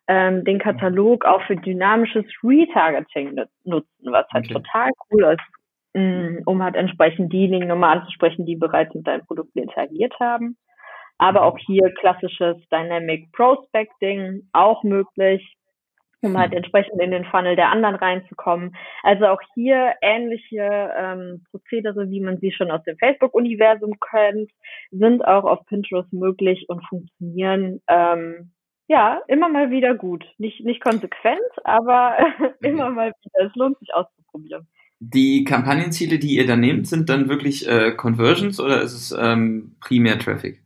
[0.08, 4.54] ähm, den Katalog auch für dynamisches Retargeting nutzen, was halt okay.
[4.54, 9.56] total cool ist, mm, um halt entsprechend diejenigen nochmal anzusprechen, die bereits mit deinem Produkt
[9.56, 10.58] interagiert haben.
[11.20, 15.59] Aber auch hier klassisches Dynamic Prospecting auch möglich,
[16.22, 18.76] um halt entsprechend in den Funnel der anderen reinzukommen.
[19.04, 24.52] Also auch hier ähnliche ähm, Prozedere, wie man sie schon aus dem Facebook-Universum kennt,
[24.92, 28.52] sind auch auf Pinterest möglich und funktionieren ähm,
[28.88, 30.26] ja immer mal wieder gut.
[30.38, 32.18] Nicht, nicht konsequent, aber
[32.62, 33.48] immer mal wieder.
[33.48, 34.68] Es lohnt sich auszuprobieren.
[35.02, 39.78] Die Kampagnenziele, die ihr da nehmt, sind dann wirklich äh, Conversions oder ist es ähm,
[39.80, 40.62] primär Traffic?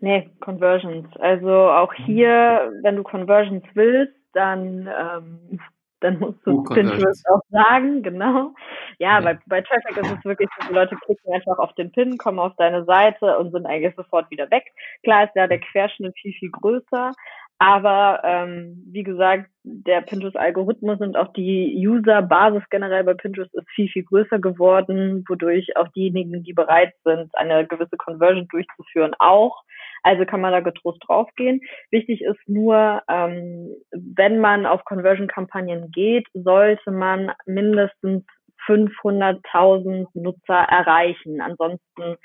[0.00, 1.08] Nee, Conversions.
[1.16, 5.60] Also auch hier, wenn du Conversions willst, dann, ähm,
[6.00, 8.54] dann musst du Pinterest auch sagen, genau.
[8.98, 9.20] Ja, ja.
[9.20, 12.38] Bei, bei Traffic ist es wirklich so, die Leute klicken einfach auf den Pin, kommen
[12.38, 14.64] auf deine Seite und sind eigentlich sofort wieder weg.
[15.02, 17.12] Klar ist ja der Querschnitt viel, viel größer,
[17.58, 23.88] aber ähm, wie gesagt, der Pinterest-Algorithmus und auch die User-Basis generell bei Pinterest ist viel,
[23.88, 29.64] viel größer geworden, wodurch auch diejenigen, die bereit sind, eine gewisse Conversion durchzuführen, auch
[30.02, 31.60] also kann man da getrost draufgehen.
[31.90, 38.24] Wichtig ist nur, ähm, wenn man auf Conversion-Kampagnen geht, sollte man mindestens
[38.66, 41.40] 500.000 Nutzer erreichen.
[41.40, 42.16] Ansonsten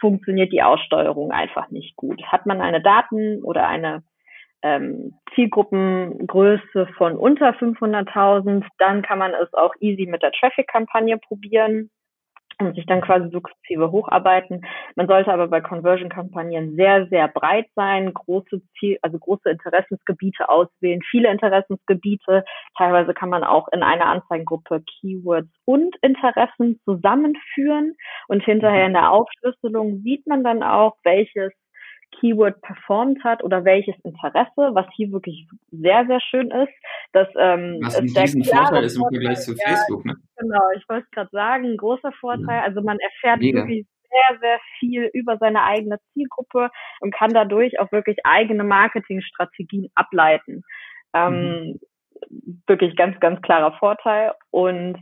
[0.00, 2.22] funktioniert die Aussteuerung einfach nicht gut.
[2.24, 4.02] Hat man eine Daten- oder eine
[4.62, 11.90] ähm, Zielgruppengröße von unter 500.000, dann kann man es auch easy mit der Traffic-Kampagne probieren
[12.66, 14.64] und sich dann quasi sukzessive hocharbeiten.
[14.96, 21.00] Man sollte aber bei Conversion-Kampagnen sehr, sehr breit sein, große Ziel, also große Interessensgebiete auswählen,
[21.10, 22.44] viele Interessensgebiete.
[22.76, 27.96] Teilweise kann man auch in einer Anzeigengruppe Keywords und Interessen zusammenführen
[28.28, 31.52] und hinterher in der Aufschlüsselung sieht man dann auch, welches
[32.18, 36.72] Keyword performt hat oder welches Interesse, was hier wirklich sehr, sehr schön ist.
[37.12, 40.14] Dass, ähm, was ein riesen Vorteil ist im Vergleich zu Facebook, ne?
[40.36, 42.62] Genau, ich wollte es gerade sagen, ein großer Vorteil.
[42.62, 43.60] Also man erfährt Mega.
[43.60, 46.70] wirklich sehr, sehr viel über seine eigene Zielgruppe
[47.00, 50.62] und kann dadurch auch wirklich eigene Marketingstrategien ableiten.
[51.14, 51.80] Ähm, mhm.
[52.66, 54.32] Wirklich ganz, ganz klarer Vorteil.
[54.50, 54.98] Und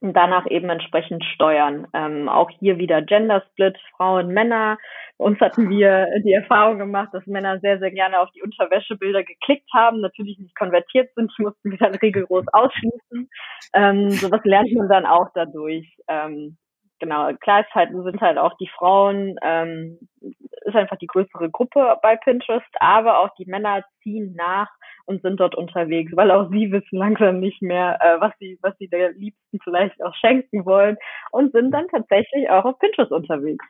[0.00, 1.86] und danach eben entsprechend steuern.
[1.92, 4.78] Ähm, auch hier wieder Gender Split, Frauen, Männer.
[5.16, 9.68] Uns hatten wir die Erfahrung gemacht, dass Männer sehr, sehr gerne auf die Unterwäschebilder geklickt
[9.74, 13.28] haben, natürlich nicht konvertiert sind, die mussten wir dann rigoros ausschließen.
[13.74, 15.86] Ähm, sowas lernt man dann auch dadurch.
[16.08, 16.56] Ähm,
[16.98, 21.96] genau, klar ist halt, sind halt auch die Frauen, ähm, ist einfach die größere Gruppe
[22.02, 24.68] bei Pinterest, aber auch die Männer ziehen nach
[25.06, 28.76] und sind dort unterwegs, weil auch sie wissen langsam nicht mehr, äh, was sie, was
[28.78, 30.96] sie der Liebsten vielleicht auch schenken wollen
[31.30, 33.64] und sind dann tatsächlich auch auf Pinterest unterwegs.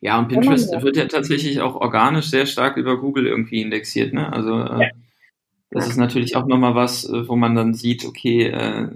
[0.00, 4.32] Ja, und Pinterest wird ja tatsächlich auch organisch sehr stark über Google irgendwie indexiert, ne?
[4.32, 4.90] Also äh,
[5.70, 8.88] das ist natürlich auch nochmal was, äh, wo man dann sieht, okay, äh,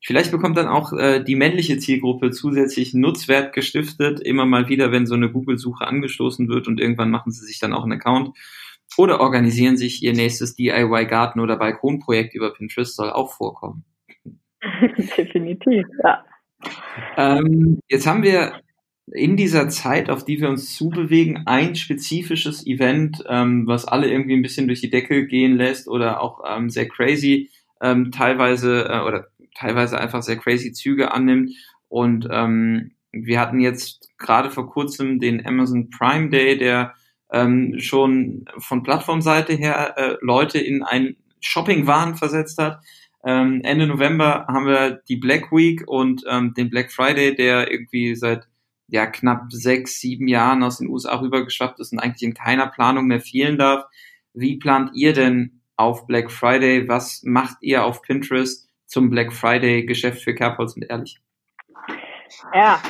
[0.00, 5.06] Vielleicht bekommt dann auch äh, die männliche Zielgruppe zusätzlich Nutzwert gestiftet, immer mal wieder, wenn
[5.06, 8.36] so eine Google-Suche angestoßen wird und irgendwann machen sie sich dann auch einen Account
[8.96, 13.84] oder organisieren sich ihr nächstes DIY-Garten- oder Balkonprojekt über Pinterest, soll auch vorkommen.
[15.16, 16.24] Definitiv, ja.
[17.16, 18.60] Ähm, jetzt haben wir
[19.12, 24.34] in dieser Zeit, auf die wir uns zubewegen, ein spezifisches Event, ähm, was alle irgendwie
[24.34, 29.00] ein bisschen durch die Decke gehen lässt oder auch ähm, sehr crazy ähm, teilweise äh,
[29.00, 31.50] oder teilweise einfach sehr crazy Züge annimmt.
[31.88, 36.94] Und ähm, wir hatten jetzt gerade vor kurzem den Amazon Prime Day, der
[37.32, 42.80] ähm, schon von Plattformseite her äh, Leute in ein Shopping-Wahn versetzt hat.
[43.24, 48.14] Ähm, Ende November haben wir die Black Week und ähm, den Black Friday, der irgendwie
[48.14, 48.48] seit
[48.88, 53.06] ja knapp sechs, sieben Jahren aus den USA rübergeschwappt ist und eigentlich in keiner Planung
[53.06, 53.84] mehr fehlen darf.
[54.32, 56.88] Wie plant ihr denn auf Black Friday?
[56.88, 61.20] Was macht ihr auf Pinterest zum Black Friday Geschäft für Kerbholz und Ehrlich?
[62.54, 62.80] Ja,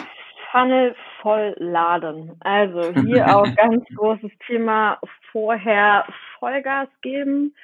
[0.50, 2.36] Funnel voll laden.
[2.40, 4.98] Also hier auch ganz großes Thema
[5.32, 6.04] vorher
[6.38, 7.54] Vollgas geben,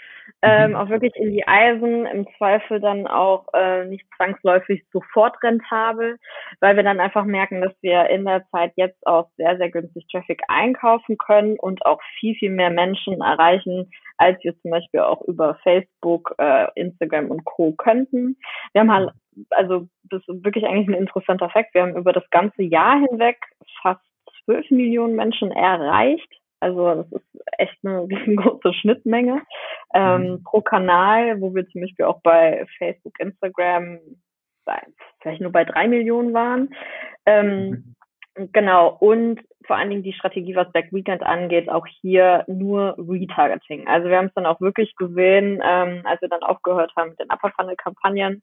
[0.43, 0.77] ähm, mhm.
[0.77, 6.19] auch wirklich in die Eisen, im Zweifel dann auch äh, nicht zwangsläufig sofort rentabel,
[6.61, 10.07] weil wir dann einfach merken, dass wir in der Zeit jetzt auch sehr, sehr günstig
[10.11, 15.23] Traffic einkaufen können und auch viel, viel mehr Menschen erreichen, als wir zum Beispiel auch
[15.23, 17.73] über Facebook, äh, Instagram und Co.
[17.73, 18.37] könnten.
[18.73, 19.11] Wir haben halt,
[19.51, 23.39] also das ist wirklich eigentlich ein interessanter Fakt, wir haben über das ganze Jahr hinweg
[23.83, 24.01] fast
[24.45, 26.31] 12 Millionen Menschen erreicht
[26.65, 29.43] also das ist echt eine riesengroße Schnittmenge
[29.95, 30.45] ähm, mhm.
[30.45, 33.99] pro Kanal, wo wir zum Beispiel auch bei Facebook, Instagram
[35.21, 36.75] vielleicht nur bei drei Millionen waren.
[37.27, 37.95] Ähm,
[38.37, 38.51] mhm.
[38.53, 43.87] Genau, und vor allen Dingen die Strategie, was Black Weekend angeht, auch hier nur Retargeting.
[43.87, 47.21] Also wir haben es dann auch wirklich gesehen, ähm, als wir dann aufgehört haben mit
[47.21, 48.43] den Upper Funnel Kampagnen,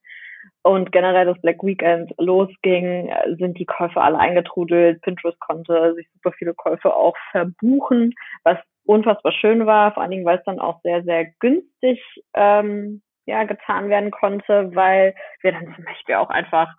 [0.64, 5.02] und generell das Black Weekend losging, sind die Käufe alle eingetrudelt.
[5.02, 10.26] Pinterest konnte sich super viele Käufe auch verbuchen, was unfassbar schön war, vor allen Dingen,
[10.26, 12.02] weil es dann auch sehr, sehr günstig
[12.36, 16.74] ähm, ja, getan werden konnte, weil wir dann zum Beispiel auch einfach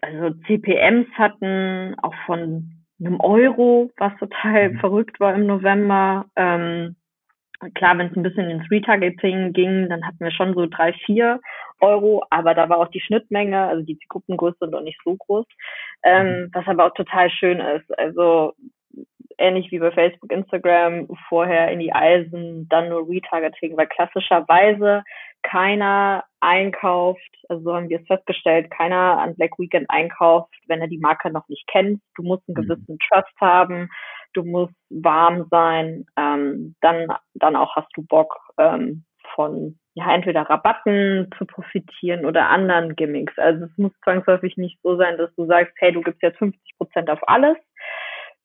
[0.00, 4.80] also CPMs hatten, auch von einem Euro, was total mhm.
[4.80, 6.26] verrückt war im November.
[6.36, 6.96] Ähm,
[7.74, 11.40] klar, wenn es ein bisschen ins Retargeting ging, dann hatten wir schon so drei, vier
[11.82, 15.46] Euro, aber da war auch die Schnittmenge, also die Gruppengröße noch nicht so groß,
[16.04, 16.50] ähm, mhm.
[16.52, 17.98] was aber auch total schön ist.
[17.98, 18.54] Also
[19.38, 25.02] ähnlich wie bei Facebook, Instagram, vorher in die Eisen, dann nur Retargeting, weil klassischerweise
[25.42, 30.88] keiner einkauft, also so haben wir es festgestellt, keiner an Black Weekend einkauft, wenn er
[30.88, 32.00] die Marke noch nicht kennt.
[32.14, 32.68] Du musst einen mhm.
[32.68, 33.88] gewissen Trust haben,
[34.34, 40.42] du musst warm sein, ähm, dann, dann auch hast du Bock ähm, von ja, entweder
[40.42, 43.38] Rabatten zu profitieren oder anderen Gimmicks.
[43.38, 46.60] Also es muss zwangsläufig nicht so sein, dass du sagst, hey, du gibst jetzt 50
[46.78, 47.56] Prozent auf alles,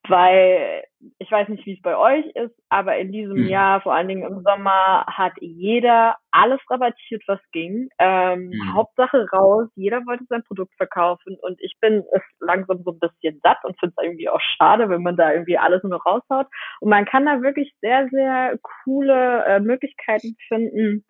[0.09, 0.83] weil
[1.19, 3.47] ich weiß nicht, wie es bei euch ist, aber in diesem mhm.
[3.47, 7.89] Jahr, vor allen Dingen im Sommer, hat jeder alles rabattiert, was ging.
[7.99, 8.73] Ähm, mhm.
[8.73, 13.39] Hauptsache raus, jeder wollte sein Produkt verkaufen und ich bin es langsam so ein bisschen
[13.43, 16.47] satt und finde es irgendwie auch schade, wenn man da irgendwie alles nur raushaut.
[16.81, 21.05] Und man kann da wirklich sehr, sehr coole äh, Möglichkeiten finden,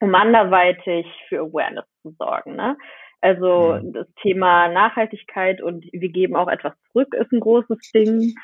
[0.00, 2.56] um anderweitig für Awareness zu sorgen.
[2.56, 2.76] Ne?
[3.20, 3.92] Also mhm.
[3.92, 8.34] das Thema Nachhaltigkeit und wir geben auch etwas zurück ist ein großes Ding.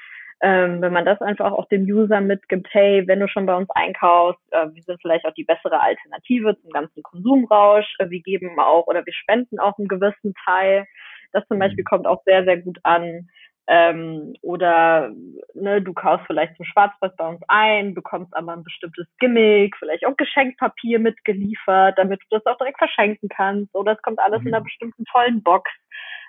[0.43, 3.71] Ähm, wenn man das einfach auch dem User mitgibt, hey, wenn du schon bei uns
[3.71, 7.87] einkaufst, äh, wir sind vielleicht auch die bessere Alternative zum ganzen Konsumrausch.
[7.99, 10.87] Äh, wir geben auch oder wir spenden auch einen gewissen Teil.
[11.33, 11.89] Das zum Beispiel mhm.
[11.89, 13.29] kommt auch sehr, sehr gut an.
[13.69, 15.13] Ähm, oder
[15.55, 20.07] ne, du kaufst vielleicht zum Schwarzpreis bei uns ein, bekommst aber ein bestimmtes Gimmick, vielleicht
[20.07, 23.75] auch Geschenkpapier mitgeliefert, damit du das auch direkt verschenken kannst.
[23.75, 24.49] Oder es kommt alles mhm.
[24.49, 25.71] in einer bestimmten tollen Box.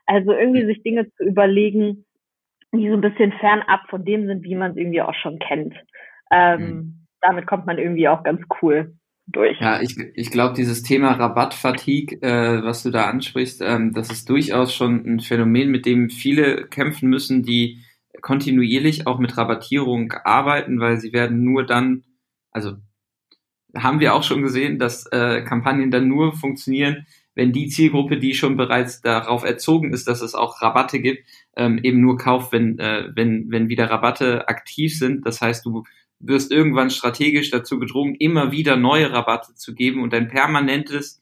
[0.08, 2.06] Also irgendwie sich Dinge zu überlegen,
[2.74, 5.76] die so ein bisschen fernab von dem sind, wie man es irgendwie auch schon kennt.
[6.32, 7.08] Ähm, mhm.
[7.22, 8.94] Damit kommt man irgendwie auch ganz cool
[9.28, 9.60] durch.
[9.60, 14.30] Ja, ich, ich glaube, dieses Thema Rabattfatigue, äh, was du da ansprichst, ähm, das ist
[14.30, 17.80] durchaus schon ein Phänomen, mit dem viele kämpfen müssen, die
[18.22, 22.04] kontinuierlich auch mit Rabattierung arbeiten, weil sie werden nur dann,
[22.52, 22.74] also
[23.76, 28.34] haben wir auch schon gesehen, dass äh, Kampagnen dann nur funktionieren, wenn die Zielgruppe, die
[28.34, 31.24] schon bereits darauf erzogen ist, dass es auch Rabatte gibt,
[31.56, 35.26] ähm, eben nur kauft, wenn, äh, wenn, wenn wieder Rabatte aktiv sind.
[35.26, 35.84] Das heißt, du
[36.20, 40.02] wirst irgendwann strategisch dazu gedrungen, immer wieder neue Rabatte zu geben.
[40.02, 41.22] Und ein permanentes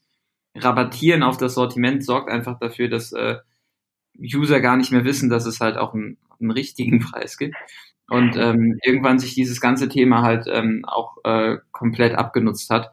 [0.54, 3.36] Rabattieren auf das Sortiment sorgt einfach dafür, dass äh,
[4.18, 7.54] User gar nicht mehr wissen, dass es halt auch einen, einen richtigen Preis gibt.
[8.08, 12.92] Und ähm, irgendwann sich dieses ganze Thema halt ähm, auch äh, komplett abgenutzt hat.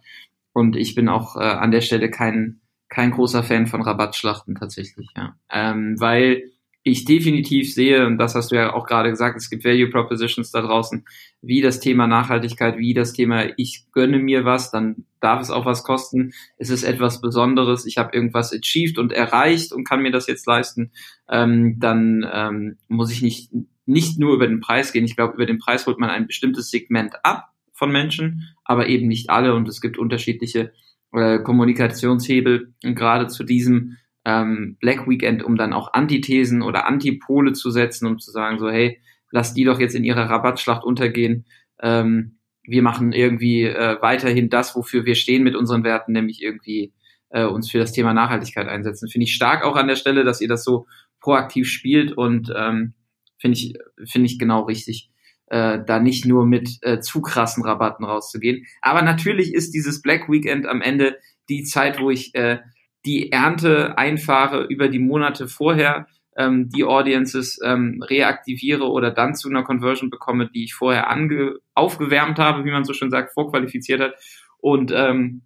[0.53, 2.59] Und ich bin auch äh, an der Stelle kein
[2.93, 6.51] kein großer Fan von Rabattschlachten tatsächlich, ja, ähm, weil
[6.83, 10.51] ich definitiv sehe, und das hast du ja auch gerade gesagt, es gibt Value Propositions
[10.51, 11.05] da draußen,
[11.41, 15.65] wie das Thema Nachhaltigkeit, wie das Thema ich gönne mir was, dann darf es auch
[15.65, 16.33] was kosten.
[16.57, 20.45] Es ist etwas Besonderes, ich habe irgendwas achieved und erreicht und kann mir das jetzt
[20.45, 20.91] leisten,
[21.29, 23.51] ähm, dann ähm, muss ich nicht,
[23.85, 25.05] nicht nur über den Preis gehen.
[25.05, 29.07] Ich glaube, über den Preis holt man ein bestimmtes Segment ab von Menschen, aber eben
[29.07, 30.73] nicht alle und es gibt unterschiedliche
[31.13, 37.53] äh, Kommunikationshebel und gerade zu diesem ähm, Black Weekend, um dann auch Antithesen oder Antipole
[37.53, 38.99] zu setzen, um zu sagen, so, hey,
[39.31, 41.45] lass die doch jetzt in ihrer Rabattschlacht untergehen.
[41.81, 46.93] Ähm, wir machen irgendwie äh, weiterhin das, wofür wir stehen mit unseren Werten, nämlich irgendwie
[47.29, 49.09] äh, uns für das Thema Nachhaltigkeit einsetzen.
[49.09, 50.87] Finde ich stark auch an der Stelle, dass ihr das so
[51.19, 52.93] proaktiv spielt und ähm,
[53.39, 53.73] finde ich,
[54.05, 55.09] finde ich genau richtig,
[55.47, 58.65] äh, da nicht nur mit äh, zu krassen Rabatten rauszugehen.
[58.81, 61.17] Aber natürlich ist dieses Black Weekend am Ende
[61.49, 62.59] die Zeit, wo ich äh,
[63.05, 69.49] die Ernte einfahre über die Monate vorher, ähm, die Audiences ähm, reaktiviere oder dann zu
[69.49, 74.01] einer Conversion bekomme, die ich vorher ange aufgewärmt habe, wie man so schön sagt, vorqualifiziert
[74.01, 74.15] hat.
[74.57, 75.43] Und ähm,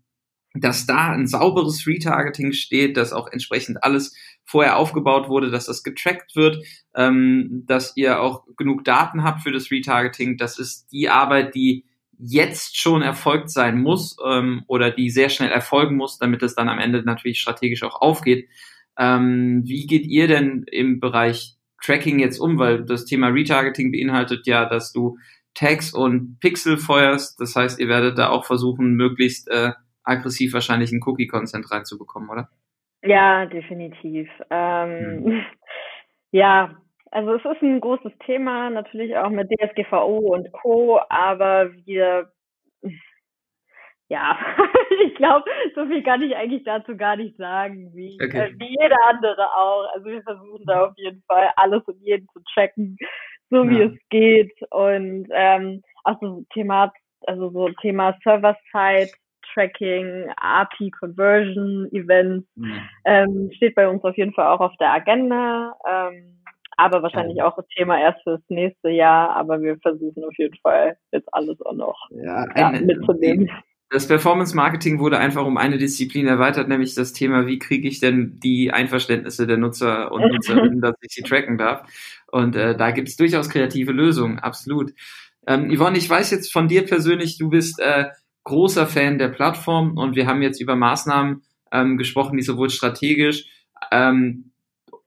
[0.53, 5.83] dass da ein sauberes Retargeting steht, dass auch entsprechend alles vorher aufgebaut wurde, dass das
[5.83, 6.63] getrackt wird,
[6.95, 10.37] ähm, dass ihr auch genug Daten habt für das Retargeting.
[10.37, 11.85] Das ist die Arbeit, die
[12.19, 16.69] jetzt schon erfolgt sein muss ähm, oder die sehr schnell erfolgen muss, damit es dann
[16.69, 18.49] am Ende natürlich strategisch auch aufgeht.
[18.97, 22.57] Ähm, wie geht ihr denn im Bereich Tracking jetzt um?
[22.57, 25.17] Weil das Thema Retargeting beinhaltet ja, dass du
[25.53, 27.39] Tags und Pixel feuerst.
[27.39, 29.71] Das heißt, ihr werdet da auch versuchen, möglichst äh,
[30.03, 32.49] aggressiv wahrscheinlich einen Cookie-Consent reinzubekommen, oder?
[33.03, 34.29] Ja, definitiv.
[34.49, 35.41] Ähm, hm.
[36.31, 36.75] Ja,
[37.11, 42.31] also es ist ein großes Thema, natürlich auch mit DSGVO und Co., aber wir,
[44.09, 44.37] ja,
[45.05, 45.45] ich glaube,
[45.75, 48.49] so viel kann ich eigentlich dazu gar nicht sagen, wie, okay.
[48.49, 49.87] äh, wie jeder andere auch.
[49.93, 52.97] Also wir versuchen da auf jeden Fall alles und jeden zu checken,
[53.49, 53.69] so ja.
[53.69, 54.53] wie es geht.
[54.71, 56.91] Und ähm, also Thema,
[57.25, 59.11] also so Thema Server-Side
[59.53, 62.81] Tracking, API Conversion Events mhm.
[63.05, 65.73] ähm, steht bei uns auf jeden Fall auch auf der Agenda.
[65.87, 66.37] Ähm,
[66.77, 69.35] aber wahrscheinlich auch das Thema erst fürs nächste Jahr.
[69.35, 73.49] Aber wir versuchen auf jeden Fall jetzt alles auch noch ja, ja, mitzunehmen.
[73.89, 77.99] Das Performance Marketing wurde einfach um eine Disziplin erweitert, nämlich das Thema, wie kriege ich
[77.99, 81.89] denn die Einverständnisse der Nutzer und Nutzerinnen, dass ich sie tracken darf.
[82.29, 84.93] Und äh, da gibt es durchaus kreative Lösungen, absolut.
[85.47, 88.07] Ähm, Yvonne, ich weiß jetzt von dir persönlich, du bist äh,
[88.43, 93.45] großer Fan der Plattform und wir haben jetzt über Maßnahmen ähm, gesprochen, die sowohl strategisch
[93.91, 94.51] ähm,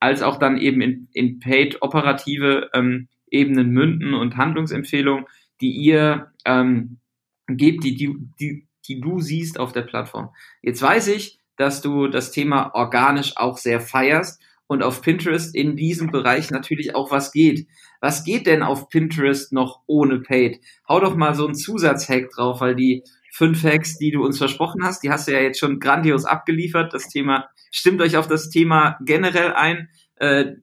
[0.00, 5.26] als auch dann eben in, in paid operative ähm, Ebenen münden und Handlungsempfehlungen,
[5.60, 6.98] die ihr ähm,
[7.46, 10.30] gebt, die, die, die, die du siehst auf der Plattform.
[10.62, 15.76] Jetzt weiß ich, dass du das Thema organisch auch sehr feierst und auf Pinterest in
[15.76, 17.66] diesem Bereich natürlich auch was geht.
[18.00, 20.60] Was geht denn auf Pinterest noch ohne Paid?
[20.88, 24.84] Hau doch mal so einen Zusatzhack drauf, weil die fünf Hacks, die du uns versprochen
[24.84, 25.02] hast.
[25.02, 26.94] Die hast du ja jetzt schon grandios abgeliefert.
[26.94, 29.88] Das Thema, stimmt euch auf das Thema generell ein.
[30.16, 30.54] Äh,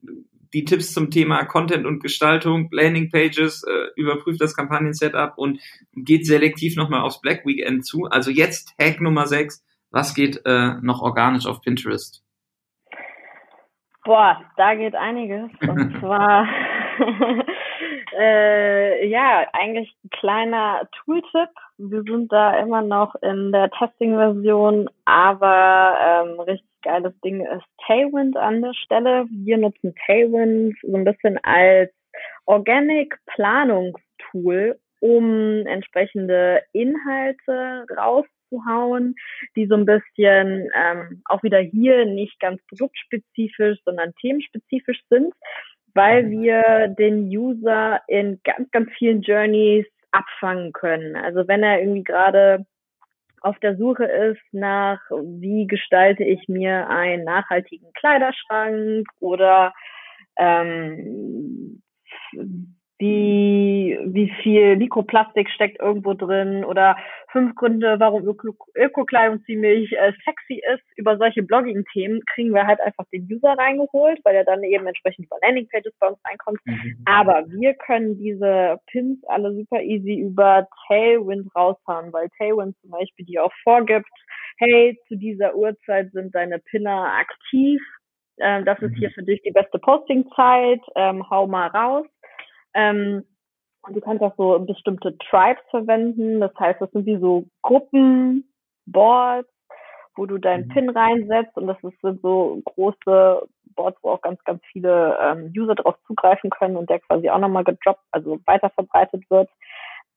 [0.54, 5.60] die Tipps zum Thema Content und Gestaltung, Landing Pages, äh, überprüft das Kampagnen-Setup und
[5.94, 8.06] geht selektiv nochmal aufs Black Weekend zu.
[8.06, 9.64] Also jetzt Hack Nummer 6.
[9.92, 12.24] Was geht äh, noch organisch auf Pinterest?
[14.06, 15.50] Boah, da geht einiges.
[15.62, 16.48] Und zwar
[18.18, 21.50] Äh, ja, eigentlich ein kleiner Tooltip.
[21.78, 28.36] Wir sind da immer noch in der Testing-Version, aber ähm, richtig geiles Ding ist Tailwind
[28.38, 29.26] an der Stelle.
[29.30, 31.92] Wir nutzen Tailwind so ein bisschen als
[32.46, 39.14] Organic-Planungstool, um entsprechende Inhalte rauszuhauen,
[39.56, 45.36] die so ein bisschen ähm, auch wieder hier nicht ganz produktspezifisch, sondern themenspezifisch sind
[45.98, 46.44] weil mhm.
[46.44, 51.18] wir den User in ganz, ganz vielen Journeys abfangen können.
[51.18, 52.66] Also wenn er irgendwie gerade
[53.42, 59.74] auf der Suche ist nach, wie gestalte ich mir einen nachhaltigen Kleiderschrank oder
[60.38, 61.82] ähm,
[63.00, 66.98] wie, wie viel Mikroplastik steckt irgendwo drin oder
[67.32, 68.24] fünf Gründe, warum
[68.76, 70.84] Öko-Kleidung ziemlich äh, sexy ist.
[70.96, 75.26] Über solche Blogging-Themen kriegen wir halt einfach den User reingeholt, weil er dann eben entsprechend
[75.26, 76.60] über Landing-Pages bei uns reinkommt.
[76.66, 77.04] Mhm.
[77.06, 83.26] Aber wir können diese Pins alle super easy über Tailwind raushauen, weil Tailwind zum Beispiel
[83.26, 84.10] die auch vorgibt,
[84.58, 87.80] hey, zu dieser Uhrzeit sind deine Pinner aktiv.
[88.40, 89.14] Ähm, das ist hier mhm.
[89.14, 90.82] für dich die beste Posting-Zeit.
[90.96, 92.06] Ähm, hau mal raus.
[92.78, 93.24] Ähm,
[93.82, 96.40] und du kannst auch so bestimmte Tribes verwenden.
[96.40, 98.48] Das heißt, das sind wie so Gruppen,
[98.86, 99.50] Boards,
[100.16, 100.70] wo du deinen mhm.
[100.70, 101.58] Pin reinsetzt.
[101.58, 106.50] Und das sind so große Boards, wo auch ganz, ganz viele ähm, User drauf zugreifen
[106.50, 109.50] können und der quasi auch nochmal gedroppt, also weiter verbreitet wird.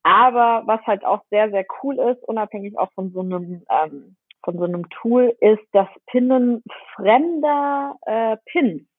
[0.03, 4.59] Aber was halt auch sehr, sehr cool ist, unabhängig auch von so einem, ähm, von
[4.59, 6.63] so einem Tool, ist das Pinnen
[6.95, 8.90] fremder äh, Pins.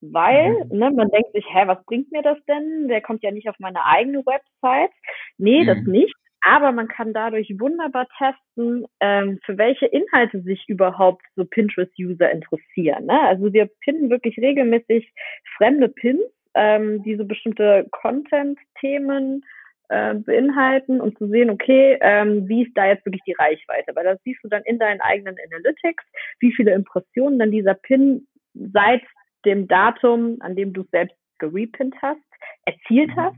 [0.00, 0.78] Weil, mhm.
[0.78, 2.88] ne, man denkt sich, hä, was bringt mir das denn?
[2.88, 4.92] Der kommt ja nicht auf meine eigene Website.
[5.38, 5.66] Nee, mhm.
[5.66, 6.14] das nicht.
[6.40, 13.06] Aber man kann dadurch wunderbar testen, ähm, für welche Inhalte sich überhaupt so Pinterest-User interessieren.
[13.06, 13.20] Ne?
[13.22, 15.12] Also wir pinnen wirklich regelmäßig
[15.56, 16.22] fremde Pins,
[16.54, 19.44] ähm, die so bestimmte Content-Themen
[19.88, 23.94] äh, beinhalten und zu sehen, okay, ähm, wie ist da jetzt wirklich die Reichweite?
[23.94, 26.04] Weil das siehst du dann in deinen eigenen Analytics,
[26.40, 29.02] wie viele Impressionen dann dieser Pin seit
[29.44, 32.20] dem Datum, an dem du selbst gerepinnt hast,
[32.64, 33.20] erzielt mhm.
[33.20, 33.36] hast.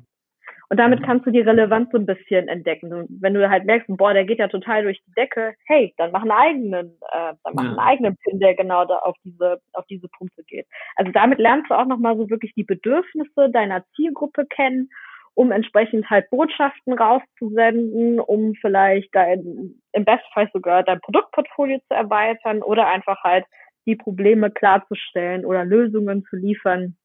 [0.70, 2.92] Und damit kannst du die Relevanz so ein bisschen entdecken.
[2.92, 6.12] Und wenn du halt merkst, boah, der geht ja total durch die Decke, hey, dann
[6.12, 7.70] mach einen eigenen, äh, dann mach ja.
[7.70, 10.66] einen eigenen Pin, der genau da auf diese, auf diese Punkte geht.
[10.94, 14.90] Also damit lernst du auch nochmal so wirklich die Bedürfnisse deiner Zielgruppe kennen,
[15.34, 22.62] um entsprechend halt Botschaften rauszusenden, um vielleicht dein, im Bestfall sogar dein Produktportfolio zu erweitern
[22.62, 23.44] oder einfach halt
[23.87, 26.97] die Probleme klarzustellen oder Lösungen zu liefern,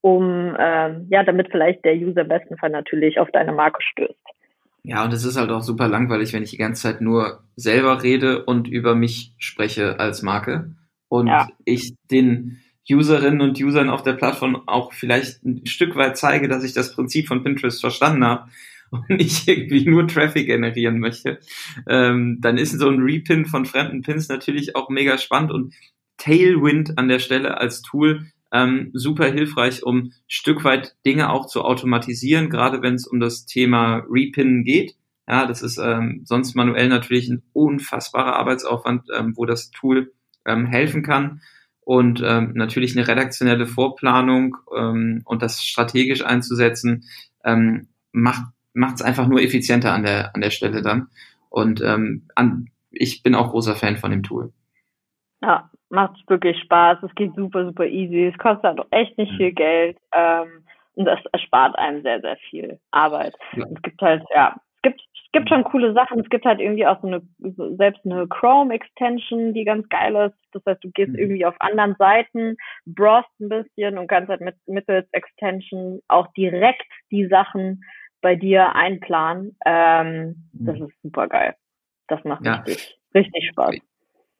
[0.00, 4.14] um ähm, ja, damit vielleicht der User im besten Fall natürlich auf deine Marke stößt.
[4.82, 8.04] Ja, und es ist halt auch super langweilig, wenn ich die ganze Zeit nur selber
[8.04, 10.76] rede und über mich spreche als Marke
[11.08, 11.48] und ja.
[11.64, 16.62] ich den Userinnen und Usern auf der Plattform auch vielleicht ein Stück weit zeige, dass
[16.62, 18.48] ich das Prinzip von Pinterest verstanden habe
[18.90, 21.38] und nicht irgendwie nur Traffic generieren möchte,
[21.88, 25.74] ähm, dann ist so ein Repin von fremden Pins natürlich auch mega spannend und
[26.18, 31.62] Tailwind an der Stelle als Tool ähm, super hilfreich, um Stück weit Dinge auch zu
[31.62, 34.96] automatisieren, gerade wenn es um das Thema Repinnen geht.
[35.28, 40.12] Ja, das ist ähm, sonst manuell natürlich ein unfassbarer Arbeitsaufwand, ähm, wo das Tool
[40.44, 41.40] ähm, helfen kann.
[41.80, 47.04] Und ähm, natürlich eine redaktionelle Vorplanung ähm, und das strategisch einzusetzen,
[47.44, 48.46] ähm, macht
[48.76, 51.08] macht es einfach nur effizienter an der an der Stelle dann.
[51.48, 54.52] Und ähm, an, ich bin auch großer Fan von dem Tool.
[55.42, 56.98] Ja, macht wirklich Spaß.
[57.02, 58.26] Es geht super, super easy.
[58.26, 59.98] Es kostet halt auch echt nicht viel Geld.
[60.14, 60.64] Ähm,
[60.94, 63.34] und das erspart einem sehr, sehr viel Arbeit.
[63.54, 63.66] Ja.
[63.74, 66.20] Es gibt halt, ja, es gibt, es gibt schon coole Sachen.
[66.20, 67.22] Es gibt halt irgendwie auch so eine,
[67.76, 70.36] selbst eine Chrome-Extension, die ganz geil ist.
[70.52, 71.18] Das heißt, du gehst mhm.
[71.18, 72.56] irgendwie auf anderen Seiten,
[72.86, 77.82] browst ein bisschen und kannst halt mit, mittels Extension auch direkt die Sachen
[78.26, 79.56] bei dir einplanen.
[79.64, 80.66] Ähm, mhm.
[80.66, 81.54] Das ist super geil.
[82.08, 82.56] Das macht ja.
[82.56, 83.76] richtig, richtig Spaß.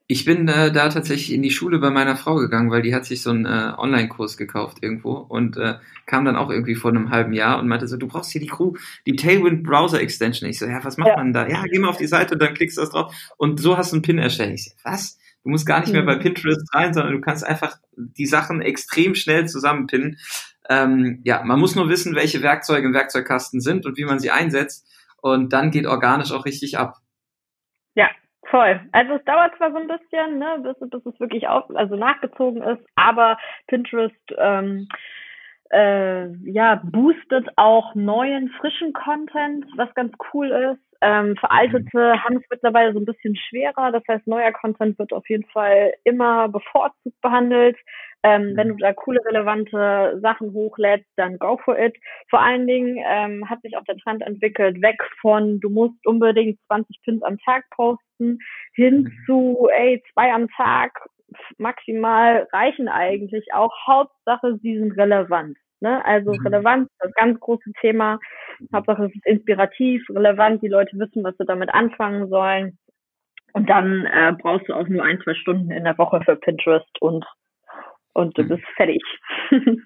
[0.08, 3.04] Ich bin äh, da tatsächlich in die Schule bei meiner Frau gegangen, weil die hat
[3.04, 5.74] sich so einen äh, Online-Kurs gekauft irgendwo und äh,
[6.04, 8.48] kam dann auch irgendwie vor einem halben Jahr und meinte so, du brauchst hier die
[8.48, 8.74] Crew,
[9.06, 10.50] die Tailwind Browser Extension.
[10.50, 11.16] Ich so, ja, was macht ja.
[11.16, 11.46] man da?
[11.46, 13.92] Ja, geh mal auf die Seite und dann klickst du das drauf und so hast
[13.92, 14.54] du einen Pin erstellt.
[14.54, 15.16] Ich so, was?
[15.44, 16.22] Du musst gar nicht mehr bei mhm.
[16.22, 20.18] Pinterest rein, sondern du kannst einfach die Sachen extrem schnell zusammenpinnen.
[20.68, 24.30] Ähm, ja, man muss nur wissen, welche Werkzeuge im Werkzeugkasten sind und wie man sie
[24.30, 24.86] einsetzt
[25.20, 26.96] und dann geht organisch auch richtig ab.
[27.94, 28.08] Ja,
[28.50, 28.80] Voll.
[28.92, 32.62] Also es dauert zwar so ein bisschen, ne, bis, bis es wirklich auf, also nachgezogen
[32.62, 34.88] ist, aber Pinterest ähm,
[35.72, 40.85] äh, ja boostet auch neuen frischen Content, was ganz cool ist.
[41.00, 43.92] Ähm, veraltete haben es mittlerweile so ein bisschen schwerer.
[43.92, 47.76] Das heißt, neuer Content wird auf jeden Fall immer bevorzugt behandelt.
[48.22, 51.96] Ähm, wenn du da coole, relevante Sachen hochlädst, dann go for it.
[52.28, 56.58] Vor allen Dingen ähm, hat sich auch der Trend entwickelt, weg von, du musst unbedingt
[56.66, 58.38] 20 Pins am Tag posten,
[58.74, 59.12] hin mhm.
[59.26, 60.98] zu, ey, zwei am Tag
[61.58, 63.72] maximal reichen eigentlich auch.
[63.86, 65.56] Hauptsache, sie sind relevant.
[65.80, 66.04] Ne?
[66.04, 66.46] Also mhm.
[66.46, 68.18] Relevanz, das ganz große Thema.
[68.72, 72.78] Hauptsache es ist inspirativ, relevant, die Leute wissen, was sie damit anfangen sollen.
[73.52, 76.90] Und dann äh, brauchst du auch nur ein, zwei Stunden in der Woche für Pinterest
[77.00, 77.24] und,
[78.12, 78.48] und du mhm.
[78.48, 79.02] bist fertig.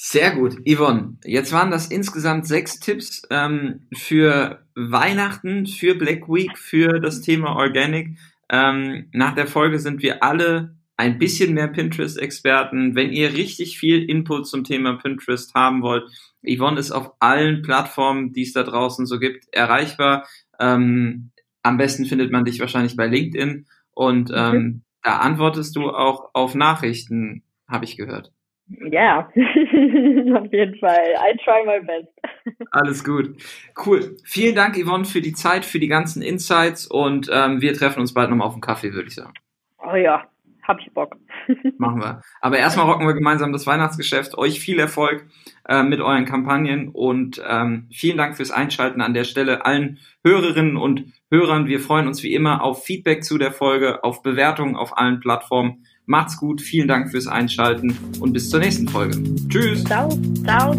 [0.00, 0.54] Sehr gut.
[0.64, 7.20] Yvonne, jetzt waren das insgesamt sechs Tipps ähm, für Weihnachten, für Black Week, für das
[7.20, 8.16] Thema Organic.
[8.48, 12.96] Ähm, nach der Folge sind wir alle ein bisschen mehr Pinterest-Experten.
[12.96, 16.10] Wenn ihr richtig viel Input zum Thema Pinterest haben wollt,
[16.42, 20.26] Yvonne ist auf allen Plattformen, die es da draußen so gibt, erreichbar.
[20.58, 21.30] Ähm,
[21.62, 24.82] am besten findet man dich wahrscheinlich bei LinkedIn und ähm, mhm.
[25.04, 28.32] da antwortest du auch auf Nachrichten, habe ich gehört.
[28.66, 30.38] Ja, yeah.
[30.40, 31.14] auf jeden Fall.
[31.16, 32.08] I try my best.
[32.72, 33.40] Alles gut.
[33.86, 34.16] Cool.
[34.24, 38.12] Vielen Dank, Yvonne, für die Zeit, für die ganzen Insights und ähm, wir treffen uns
[38.12, 39.34] bald nochmal auf dem Kaffee, würde ich sagen.
[39.78, 40.28] Oh ja,
[40.68, 41.16] hab ich Bock.
[41.78, 42.20] Machen wir.
[42.40, 44.36] Aber erstmal rocken wir gemeinsam das Weihnachtsgeschäft.
[44.36, 45.26] Euch viel Erfolg
[45.66, 50.76] äh, mit euren Kampagnen und ähm, vielen Dank fürs Einschalten an der Stelle allen Hörerinnen
[50.76, 51.66] und Hörern.
[51.66, 55.84] Wir freuen uns wie immer auf Feedback zu der Folge, auf Bewertungen auf allen Plattformen.
[56.04, 59.22] Macht's gut, vielen Dank fürs Einschalten und bis zur nächsten Folge.
[59.48, 59.84] Tschüss.
[59.84, 60.08] Ciao.
[60.44, 60.74] Ciao.